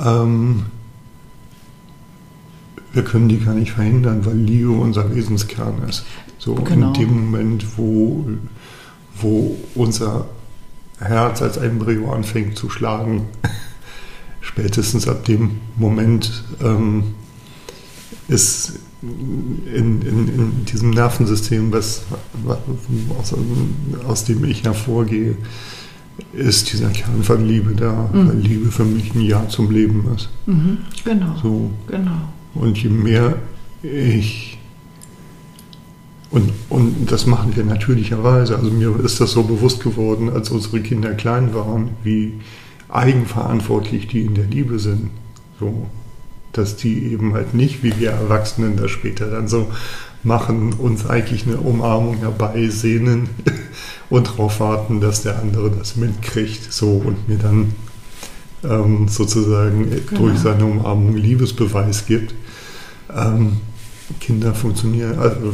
Ähm, 0.00 0.64
wir 2.92 3.04
können 3.04 3.28
die 3.28 3.38
gar 3.38 3.54
nicht 3.54 3.72
verhindern, 3.72 4.24
weil 4.26 4.36
Liebe 4.36 4.70
unser 4.70 5.14
Wesenskern 5.14 5.82
ist. 5.88 6.04
So 6.38 6.54
genau. 6.54 6.88
in 6.88 6.94
dem 6.94 7.24
Moment, 7.24 7.64
wo, 7.76 8.26
wo 9.20 9.56
unser 9.74 10.26
Herz 10.98 11.40
als 11.40 11.56
Embryo 11.56 12.12
anfängt 12.12 12.56
zu 12.56 12.68
schlagen, 12.68 13.28
spätestens 14.42 15.08
ab 15.08 15.24
dem 15.24 15.52
Moment 15.76 16.44
ähm, 16.62 17.14
ist 18.28 18.80
in, 19.02 20.02
in, 20.02 20.28
in, 20.28 20.64
diesem 20.66 20.90
Nervensystem, 20.90 21.72
was, 21.72 22.02
aus, 23.18 23.34
aus, 24.06 24.24
dem 24.24 24.44
ich 24.44 24.64
hervorgehe, 24.64 25.36
ist 26.32 26.72
dieser 26.72 26.90
Kern 26.90 27.22
von 27.22 27.46
Liebe 27.46 27.74
da, 27.74 28.10
mhm. 28.12 28.28
weil 28.28 28.36
Liebe 28.36 28.70
für 28.70 28.84
mich 28.84 29.14
ein 29.14 29.22
Ja 29.22 29.48
zum 29.48 29.70
Leben 29.70 30.04
ist. 30.14 30.28
Mhm. 30.46 30.78
Genau. 31.04 31.34
So. 31.42 31.70
genau. 31.88 32.28
Und 32.54 32.78
je 32.78 32.90
mehr 32.90 33.36
ich 33.82 34.58
und, 36.30 36.50
und 36.70 37.12
das 37.12 37.26
machen 37.26 37.54
wir 37.54 37.64
natürlicherweise. 37.64 38.56
Also 38.56 38.70
mir 38.70 38.98
ist 39.00 39.20
das 39.20 39.32
so 39.32 39.42
bewusst 39.42 39.82
geworden, 39.82 40.30
als 40.30 40.48
unsere 40.50 40.80
Kinder 40.80 41.12
klein 41.12 41.54
waren, 41.54 41.90
wie 42.02 42.32
eigenverantwortlich 42.92 44.06
die 44.06 44.22
in 44.22 44.34
der 44.34 44.44
Liebe 44.44 44.78
sind. 44.78 45.10
So, 45.58 45.86
dass 46.52 46.76
die 46.76 47.12
eben 47.12 47.32
halt 47.34 47.54
nicht, 47.54 47.82
wie 47.82 47.98
wir 47.98 48.10
Erwachsenen 48.10 48.76
das 48.76 48.90
später 48.90 49.30
dann 49.30 49.48
so 49.48 49.70
machen, 50.22 50.74
uns 50.74 51.06
eigentlich 51.06 51.46
eine 51.46 51.56
Umarmung 51.56 52.18
herbeisehnen 52.18 53.28
und 54.10 54.28
darauf 54.28 54.60
warten, 54.60 55.00
dass 55.00 55.22
der 55.22 55.38
andere 55.38 55.70
das 55.70 55.96
mitkriegt, 55.96 56.72
so 56.72 57.02
und 57.04 57.28
mir 57.28 57.38
dann 57.38 57.72
ähm, 58.64 59.08
sozusagen 59.08 59.90
genau. 59.90 60.20
durch 60.20 60.38
seine 60.38 60.64
Umarmung 60.64 61.16
Liebesbeweis 61.16 62.06
gibt. 62.06 62.34
Ähm, 63.14 63.56
Kinder 64.20 64.54
funktionieren, 64.54 65.18
also, 65.18 65.48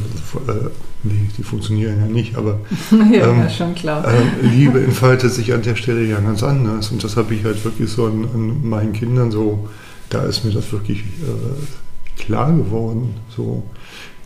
äh, 0.47 0.69
nee, 1.03 1.29
die 1.37 1.43
funktionieren 1.43 2.01
ja 2.01 2.07
nicht, 2.07 2.37
aber 2.37 2.61
ja, 3.13 3.29
ähm, 3.29 3.49
schon 3.51 3.75
klar. 3.75 4.05
Äh, 4.07 4.47
Liebe 4.47 4.83
entfaltet 4.83 5.33
sich 5.33 5.53
an 5.53 5.63
der 5.63 5.77
Stelle 5.77 6.05
ja 6.05 6.21
ganz 6.21 6.43
anders. 6.43 6.91
Und 6.91 7.03
das 7.05 7.17
habe 7.17 7.35
ich 7.35 7.45
halt 7.45 7.65
wirklich 7.65 7.91
so 7.91 8.07
an, 8.07 8.29
an, 8.35 8.69
meinen 8.69 8.93
Kindern 8.93 9.31
so, 9.31 9.69
da 10.11 10.23
ist 10.23 10.45
mir 10.45 10.53
das 10.53 10.73
wirklich 10.73 11.01
äh, 11.01 12.23
klar 12.23 12.53
geworden. 12.53 13.15
So, 13.37 13.63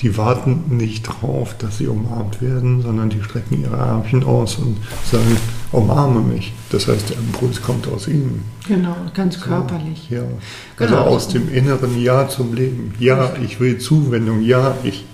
die 0.03 0.17
warten 0.17 0.77
nicht 0.77 1.05
drauf, 1.05 1.57
dass 1.59 1.79
sie 1.79 1.87
umarmt 1.87 2.43
werden, 2.43 2.83
sondern 2.83 3.09
die 3.09 3.23
strecken 3.23 3.63
ihre 3.63 3.79
Armchen 3.79 4.25
aus 4.25 4.57
und 4.57 4.77
sagen, 5.09 5.37
umarme 5.71 6.21
mich. 6.21 6.53
Das 6.71 6.89
heißt, 6.89 7.11
der 7.11 7.19
Impuls 7.19 7.63
kommt 7.63 7.87
aus 7.87 8.09
ihnen. 8.09 8.43
Genau, 8.67 8.97
ganz 9.15 9.41
körperlich. 9.41 10.09
So, 10.09 10.17
ja. 10.17 10.23
Also 10.77 10.95
genau. 10.97 11.07
aus 11.07 11.29
dem 11.29 11.53
inneren 11.53 12.01
Ja 12.03 12.29
zum 12.29 12.53
Leben. 12.53 12.95
Ja, 12.99 13.33
ich 13.45 13.61
will 13.61 13.79
Zuwendung. 13.79 14.43
Ja, 14.43 14.75
ich 14.83 15.05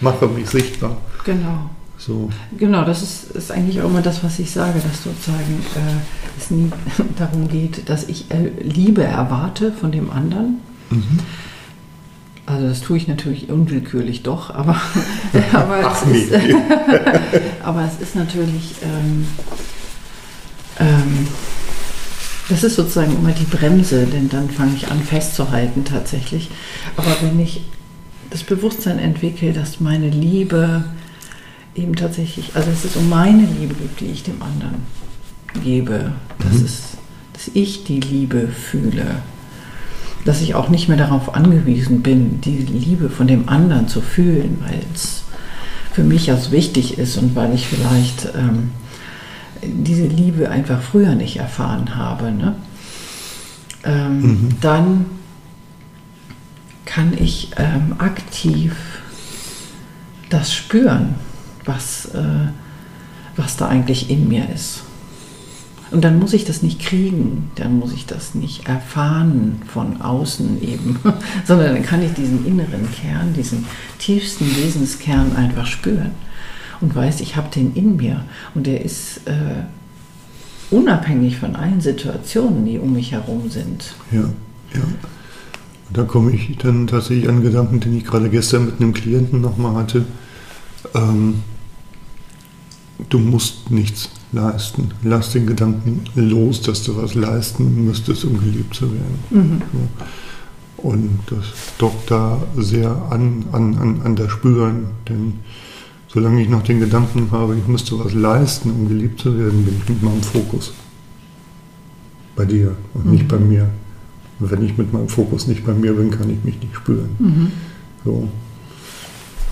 mache 0.00 0.28
mich 0.28 0.48
sichtbar. 0.48 0.96
Genau. 1.24 1.68
So. 1.98 2.30
Genau, 2.56 2.84
das 2.84 3.02
ist, 3.02 3.32
ist 3.32 3.50
eigentlich 3.50 3.82
auch 3.82 3.86
immer 3.86 4.00
das, 4.00 4.22
was 4.22 4.38
ich 4.38 4.50
sage, 4.52 4.80
dass 4.80 5.02
sozusagen 5.02 5.60
äh, 5.74 6.38
es 6.38 6.50
nie 6.50 6.70
darum 7.18 7.48
geht, 7.48 7.88
dass 7.88 8.04
ich 8.04 8.30
äh, 8.30 8.50
Liebe 8.62 9.02
erwarte 9.02 9.72
von 9.72 9.90
dem 9.90 10.10
anderen. 10.10 10.60
Mhm 10.90 11.18
also 12.50 12.68
das 12.68 12.80
tue 12.80 12.96
ich 12.96 13.08
natürlich 13.08 13.48
unwillkürlich 13.48 14.22
doch, 14.22 14.50
aber, 14.50 14.80
aber, 15.52 15.80
Ach, 15.84 16.06
es, 16.06 16.30
ist, 16.30 16.32
aber 17.62 17.84
es 17.84 18.00
ist 18.02 18.16
natürlich, 18.16 18.74
ähm, 18.82 19.26
ähm, 20.78 21.28
das 22.48 22.64
ist 22.64 22.76
sozusagen 22.76 23.14
immer 23.14 23.32
die 23.32 23.44
Bremse, 23.44 24.06
denn 24.06 24.28
dann 24.28 24.50
fange 24.50 24.74
ich 24.74 24.90
an 24.90 25.00
festzuhalten 25.02 25.84
tatsächlich. 25.84 26.50
Aber 26.96 27.14
wenn 27.22 27.38
ich 27.38 27.62
das 28.30 28.42
Bewusstsein 28.42 28.98
entwickle, 28.98 29.52
dass 29.52 29.80
meine 29.80 30.08
Liebe 30.08 30.84
eben 31.76 31.94
tatsächlich, 31.94 32.50
also 32.54 32.70
dass 32.70 32.84
es 32.84 32.96
um 32.96 33.08
meine 33.08 33.46
Liebe 33.46 33.74
geht, 33.74 34.00
die 34.00 34.06
ich 34.06 34.22
dem 34.24 34.42
anderen 34.42 34.82
gebe, 35.62 36.12
dass, 36.38 36.54
mhm. 36.54 36.64
es, 36.64 36.82
dass 37.32 37.50
ich 37.54 37.84
die 37.84 38.00
Liebe 38.00 38.48
fühle 38.48 39.22
dass 40.24 40.42
ich 40.42 40.54
auch 40.54 40.68
nicht 40.68 40.88
mehr 40.88 40.98
darauf 40.98 41.34
angewiesen 41.34 42.02
bin, 42.02 42.40
die 42.40 42.58
Liebe 42.58 43.08
von 43.08 43.26
dem 43.26 43.48
anderen 43.48 43.88
zu 43.88 44.00
fühlen, 44.00 44.58
weil 44.60 44.80
es 44.94 45.24
für 45.92 46.04
mich 46.04 46.26
ja 46.26 46.36
so 46.36 46.52
wichtig 46.52 46.98
ist 46.98 47.16
und 47.16 47.34
weil 47.34 47.54
ich 47.54 47.66
vielleicht 47.66 48.28
ähm, 48.36 48.70
diese 49.62 50.06
Liebe 50.06 50.50
einfach 50.50 50.80
früher 50.80 51.14
nicht 51.14 51.38
erfahren 51.38 51.96
habe. 51.96 52.32
Ne? 52.32 52.54
Ähm, 53.84 54.22
mhm. 54.22 54.48
Dann 54.60 55.06
kann 56.84 57.12
ich 57.18 57.50
ähm, 57.56 57.94
aktiv 57.98 58.74
das 60.28 60.52
spüren, 60.52 61.14
was, 61.64 62.06
äh, 62.06 62.48
was 63.36 63.56
da 63.56 63.68
eigentlich 63.68 64.10
in 64.10 64.28
mir 64.28 64.48
ist. 64.50 64.82
Und 65.90 66.04
dann 66.04 66.18
muss 66.20 66.32
ich 66.32 66.44
das 66.44 66.62
nicht 66.62 66.80
kriegen, 66.80 67.50
dann 67.56 67.78
muss 67.78 67.92
ich 67.92 68.06
das 68.06 68.34
nicht 68.34 68.68
erfahren 68.68 69.60
von 69.66 70.00
außen 70.00 70.62
eben, 70.62 70.98
sondern 71.44 71.74
dann 71.74 71.82
kann 71.82 72.02
ich 72.02 72.12
diesen 72.12 72.46
inneren 72.46 72.88
Kern, 72.92 73.34
diesen 73.34 73.66
tiefsten 73.98 74.46
Wesenskern 74.56 75.34
einfach 75.34 75.66
spüren 75.66 76.12
und 76.80 76.94
weiß, 76.94 77.20
ich 77.20 77.36
habe 77.36 77.50
den 77.50 77.74
in 77.74 77.96
mir 77.96 78.24
und 78.54 78.66
der 78.66 78.84
ist 78.84 79.26
äh, 79.26 79.64
unabhängig 80.70 81.38
von 81.38 81.56
allen 81.56 81.80
Situationen, 81.80 82.64
die 82.64 82.78
um 82.78 82.92
mich 82.92 83.12
herum 83.12 83.50
sind. 83.50 83.94
Ja, 84.12 84.20
ja. 84.74 84.82
Da 85.92 86.04
komme 86.04 86.30
ich 86.30 86.56
dann 86.58 86.86
tatsächlich 86.86 87.28
an 87.28 87.42
Gedanken, 87.42 87.80
den 87.80 87.96
ich 87.96 88.04
gerade 88.04 88.30
gestern 88.30 88.66
mit 88.66 88.80
einem 88.80 88.94
Klienten 88.94 89.40
nochmal 89.40 89.74
hatte. 89.74 90.04
Ähm, 90.94 91.42
du 93.08 93.18
musst 93.18 93.72
nichts 93.72 94.08
leisten. 94.32 94.88
Lass 95.02 95.32
den 95.32 95.46
Gedanken 95.46 96.04
los, 96.14 96.62
dass 96.62 96.82
du 96.84 96.96
was 96.96 97.14
leisten 97.14 97.84
müsstest, 97.84 98.24
um 98.24 98.38
geliebt 98.38 98.74
zu 98.74 98.92
werden. 98.92 99.18
Mhm. 99.30 99.62
Und 100.76 101.18
das 101.26 101.44
dockt 101.78 102.10
da 102.10 102.40
sehr 102.56 102.90
an, 103.10 103.44
an, 103.52 103.74
an, 103.76 104.02
an 104.02 104.16
das 104.16 104.30
Spüren. 104.30 104.86
Denn 105.08 105.34
solange 106.08 106.42
ich 106.42 106.48
noch 106.48 106.62
den 106.62 106.80
Gedanken 106.80 107.30
habe, 107.32 107.56
ich 107.56 107.66
müsste 107.66 107.98
was 107.98 108.14
leisten, 108.14 108.70
um 108.70 108.88
geliebt 108.88 109.20
zu 109.20 109.36
werden, 109.38 109.64
bin 109.64 109.76
ich 109.82 109.88
mit 109.88 110.02
meinem 110.02 110.22
Fokus 110.22 110.72
bei 112.36 112.44
dir 112.44 112.74
und 112.94 113.06
mhm. 113.06 113.12
nicht 113.12 113.28
bei 113.28 113.38
mir. 113.38 113.68
Und 114.38 114.50
wenn 114.50 114.64
ich 114.64 114.78
mit 114.78 114.92
meinem 114.92 115.08
Fokus 115.08 115.46
nicht 115.46 115.66
bei 115.66 115.74
mir 115.74 115.92
bin, 115.92 116.10
kann 116.10 116.30
ich 116.30 116.42
mich 116.44 116.58
nicht 116.60 116.74
spüren. 116.74 117.10
Mhm. 117.18 117.52
So. 118.04 118.28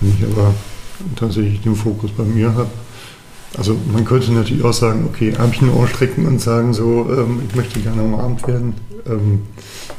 Wenn 0.01 0.09
ich 0.09 0.23
aber 0.25 0.55
tatsächlich 1.15 1.61
den 1.61 1.75
Fokus 1.75 2.11
bei 2.11 2.23
mir 2.23 2.53
habe, 2.55 2.69
also 3.57 3.75
man 3.91 4.05
könnte 4.05 4.31
natürlich 4.31 4.63
auch 4.63 4.73
sagen, 4.73 5.05
okay, 5.09 5.33
Armchen 5.37 5.69
ausstrecken 5.71 6.25
und 6.25 6.39
sagen 6.39 6.73
so, 6.73 7.07
ähm, 7.11 7.41
ich 7.47 7.55
möchte 7.55 7.79
gerne 7.79 8.03
umarmt 8.03 8.47
werden, 8.47 8.73
ähm, 9.07 9.41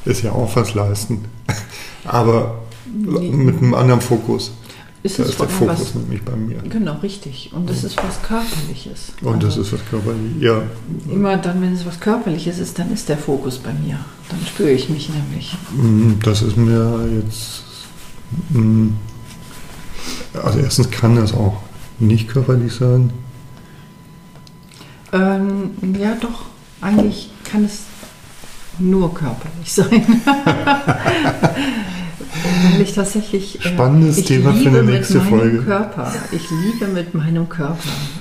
ist 0.05 0.23
ja 0.23 0.33
auch 0.33 0.55
was 0.57 0.75
leisten. 0.75 1.25
Aber 2.05 2.63
mit 2.93 3.59
einem 3.59 3.75
anderen 3.75 4.01
Fokus. 4.01 4.53
Ist 5.03 5.19
Da 5.19 5.23
es 5.23 5.31
ist 5.31 5.41
der 5.41 5.49
Fokus 5.49 5.95
nämlich 5.95 6.23
bei 6.23 6.37
mir. 6.37 6.57
was, 6.63 6.71
genau, 6.71 6.97
richtig. 7.03 7.51
Und 7.55 7.71
es 7.71 7.85
ist 7.85 7.97
was 7.97 8.21
Körperliches. 8.23 9.13
Und 9.23 9.43
das 9.43 9.57
Also 9.57 9.63
ist 9.63 9.73
was 9.73 9.81
körperlich. 9.89 10.33
Ja, 10.41 10.63
Immer 11.11 11.39
dann, 11.39 11.63
wenn 11.63 11.73
es 11.73 11.87
was 11.87 11.99
Körperliches 12.01 12.59
ist, 12.59 12.79
dann 12.79 12.93
ist 12.93 13.09
der 13.09 13.17
Fokus 13.17 13.59
bei 13.59 13.73
mir. 13.73 13.99
Dann 14.29 14.41
spüre 14.47 14.71
ich 14.71 14.91
mich 14.91 15.09
nämlich. 15.09 15.57
mm, 15.75 16.21
das 16.23 16.43
ist 16.43 16.57
mir 16.59 17.09
jetzt. 17.23 17.63
mm, 18.51 18.89
Also, 20.45 20.59
erstens 20.59 20.91
kann 20.91 21.17
das 21.17 21.33
auch 21.33 21.57
nicht 21.99 22.29
körperlich 22.29 22.73
sein. 22.75 23.11
Ähm, 25.13 25.71
ja, 25.99 26.15
doch. 26.21 26.43
Eigentlich 26.81 27.31
kann 27.51 27.65
es 27.65 27.81
nur 28.79 29.13
körperlich 29.13 29.73
sein. 29.73 30.23
Weil 32.73 32.81
ich 32.83 32.95
tatsächlich. 32.95 33.59
äh, 33.65 33.69
Spannendes 33.69 34.19
ich 34.19 34.25
Thema 34.27 34.53
für 34.53 34.59
liebe 34.59 34.79
eine 34.79 34.91
nächste 34.91 35.15
mit 35.19 35.25
meinem 35.31 35.41
Folge. 35.41 35.59
Körper. 35.63 36.13
Ich 36.33 36.43
liebe 36.51 36.87
mit 36.93 37.15
meinem 37.15 37.49
Körper. 37.49 37.77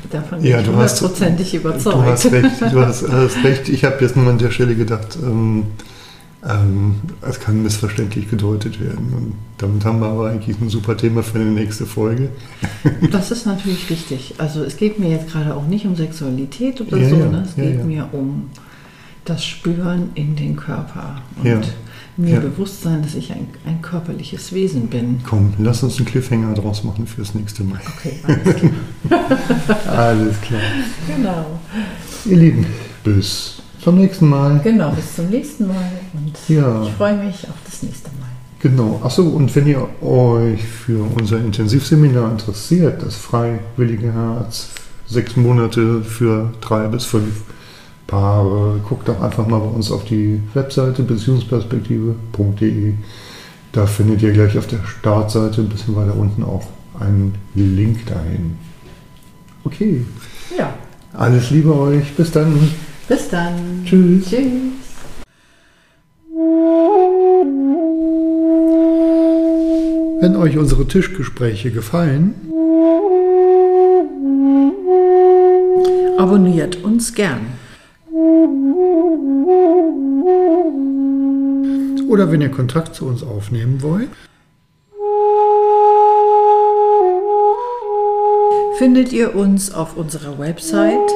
Davon 0.10 0.42
bin 0.42 0.52
Ja, 0.52 0.60
ich 0.60 0.66
du 0.66 0.76
hast- 0.76 1.02
hundertprozentig 1.02 1.54
überzeugt. 1.56 1.96
Du 1.96 2.04
hast 2.04 2.26
recht, 2.32 2.62
du 2.74 2.86
hast, 2.86 3.08
hast 3.10 3.44
recht. 3.44 3.70
Ich 3.70 3.84
habe 3.86 3.98
jetzt 4.02 4.16
nur 4.18 4.28
an 4.30 4.38
der 4.40 4.52
Stelle 4.52 4.76
gedacht, 4.76 5.18
ähm, 5.22 5.68
ähm, 6.48 6.96
es 7.22 7.40
kann 7.40 7.62
missverständlich 7.64 8.30
gedeutet 8.30 8.80
werden. 8.80 9.14
Und 9.14 9.34
damit 9.58 9.84
haben 9.84 10.00
wir 10.00 10.08
aber 10.08 10.30
eigentlich 10.30 10.60
ein 10.62 10.70
super 10.70 10.96
Thema 10.96 11.22
für 11.24 11.40
eine 11.40 11.52
nächste 11.52 11.86
Folge. 11.86 12.30
Das 13.12 13.32
ist 13.32 13.46
natürlich 13.46 13.90
richtig. 13.90 14.36
Also 14.38 14.64
es 14.64 14.78
geht 14.78 15.00
mir 15.00 15.10
jetzt 15.10 15.32
gerade 15.32 15.56
auch 15.56 15.66
nicht 15.68 15.86
um 15.86 15.96
Sexualität 15.96 16.80
oder 16.82 16.98
Ja, 16.98 17.10
so. 17.10 17.16
ja, 17.18 17.26
ne? 17.30 17.44
Es 17.46 17.56
ja, 17.58 17.64
geht 17.64 17.84
mir 17.86 18.10
um 18.14 18.50
das 19.26 19.44
Spüren 19.46 20.10
in 20.16 20.36
den 20.36 20.56
Körper 20.56 21.22
und 21.44 21.68
mir 22.18 22.40
bewusst 22.40 22.82
sein, 22.82 23.02
dass 23.02 23.16
ich 23.16 23.32
ein, 23.32 23.48
ein 23.66 23.82
körperliches 23.82 24.54
Wesen 24.54 24.88
bin. 24.88 25.20
Komm, 25.24 25.54
lass 25.58 25.84
uns 25.84 25.98
einen 25.98 26.06
Cliffhanger 26.06 26.54
draus 26.54 26.84
machen 26.84 27.06
fürs 27.08 27.34
nächste 27.36 27.64
Mal. 27.64 27.80
Okay, 27.98 28.20
alles 28.24 28.56
klar. 28.56 28.72
Alles 29.98 30.42
klar. 30.42 30.62
genau. 31.08 31.60
Ihr 32.26 32.38
Lieben, 32.38 32.66
bis 33.04 33.62
zum 33.82 33.98
nächsten 33.98 34.28
Mal. 34.30 34.60
Genau, 34.64 34.92
bis 34.92 35.16
zum 35.16 35.30
nächsten 35.30 35.68
Mal 35.68 35.92
und 36.14 36.34
Ja. 36.48 36.84
ich 36.84 36.92
freue 36.94 37.18
mich 37.18 37.48
auf 37.48 37.56
das 37.66 37.84
nächste 37.84 38.10
Mal. 38.20 38.28
Genau. 38.62 39.00
Achso, 39.04 39.24
und 39.24 39.56
wenn 39.56 39.68
ihr 39.68 39.88
euch 40.02 40.62
für 40.64 41.04
unser 41.18 41.38
Intensivseminar 41.38 42.30
interessiert, 42.32 43.02
das 43.04 43.16
Freiwillige 43.16 44.12
Herz, 44.12 44.70
sechs 45.08 45.36
Monate 45.38 46.02
für 46.04 46.52
drei 46.62 46.88
bis 46.88 47.06
fünf 47.06 47.42
Paare, 48.08 48.80
guckt 48.88 49.08
doch 49.08 49.22
einfach 49.22 49.48
mal 49.48 49.60
bei 49.60 49.68
uns 49.68 49.92
auf 49.92 50.04
die 50.04 50.42
Webseite 50.56 51.04
beziehungsperspektive.de. 51.04 52.94
Da 53.72 53.86
findet 53.86 54.22
ihr 54.24 54.32
gleich 54.32 54.58
auf 54.58 54.68
der 54.68 54.80
Startseite 54.84 55.62
ein 55.62 55.70
bisschen 55.70 55.96
weiter 55.96 56.16
unten 56.16 56.44
auch 56.44 56.66
einen 57.00 57.36
Link 57.56 58.08
dahin. 58.08 58.58
Okay, 59.64 60.04
Ja, 60.58 60.74
alles 61.14 61.52
Liebe 61.52 61.74
euch. 61.78 62.14
Bis 62.16 62.32
dann. 62.32 62.72
Bis 63.10 63.28
dann. 63.28 63.84
Tschüss. 63.84 64.30
Tschüss. 64.30 64.44
Wenn 70.22 70.36
euch 70.36 70.58
unsere 70.58 70.88
Tischgespräche 70.88 71.72
gefallen, 71.72 72.34
Abonniert 76.18 76.84
uns 76.84 77.14
gern. 77.14 77.48
oder 82.10 82.32
wenn 82.32 82.42
ihr 82.42 82.50
Kontakt 82.50 82.96
zu 82.96 83.06
uns 83.06 83.24
aufnehmen 83.24 83.82
wollt, 83.82 84.10
Findet 88.78 89.12
ihr 89.12 89.36
uns 89.36 89.74
auf 89.74 89.98
unserer 89.98 90.40
Website 90.40 91.12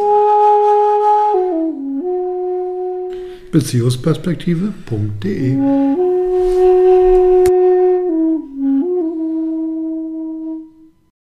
beziehungsperspektive.de. 3.53 6.12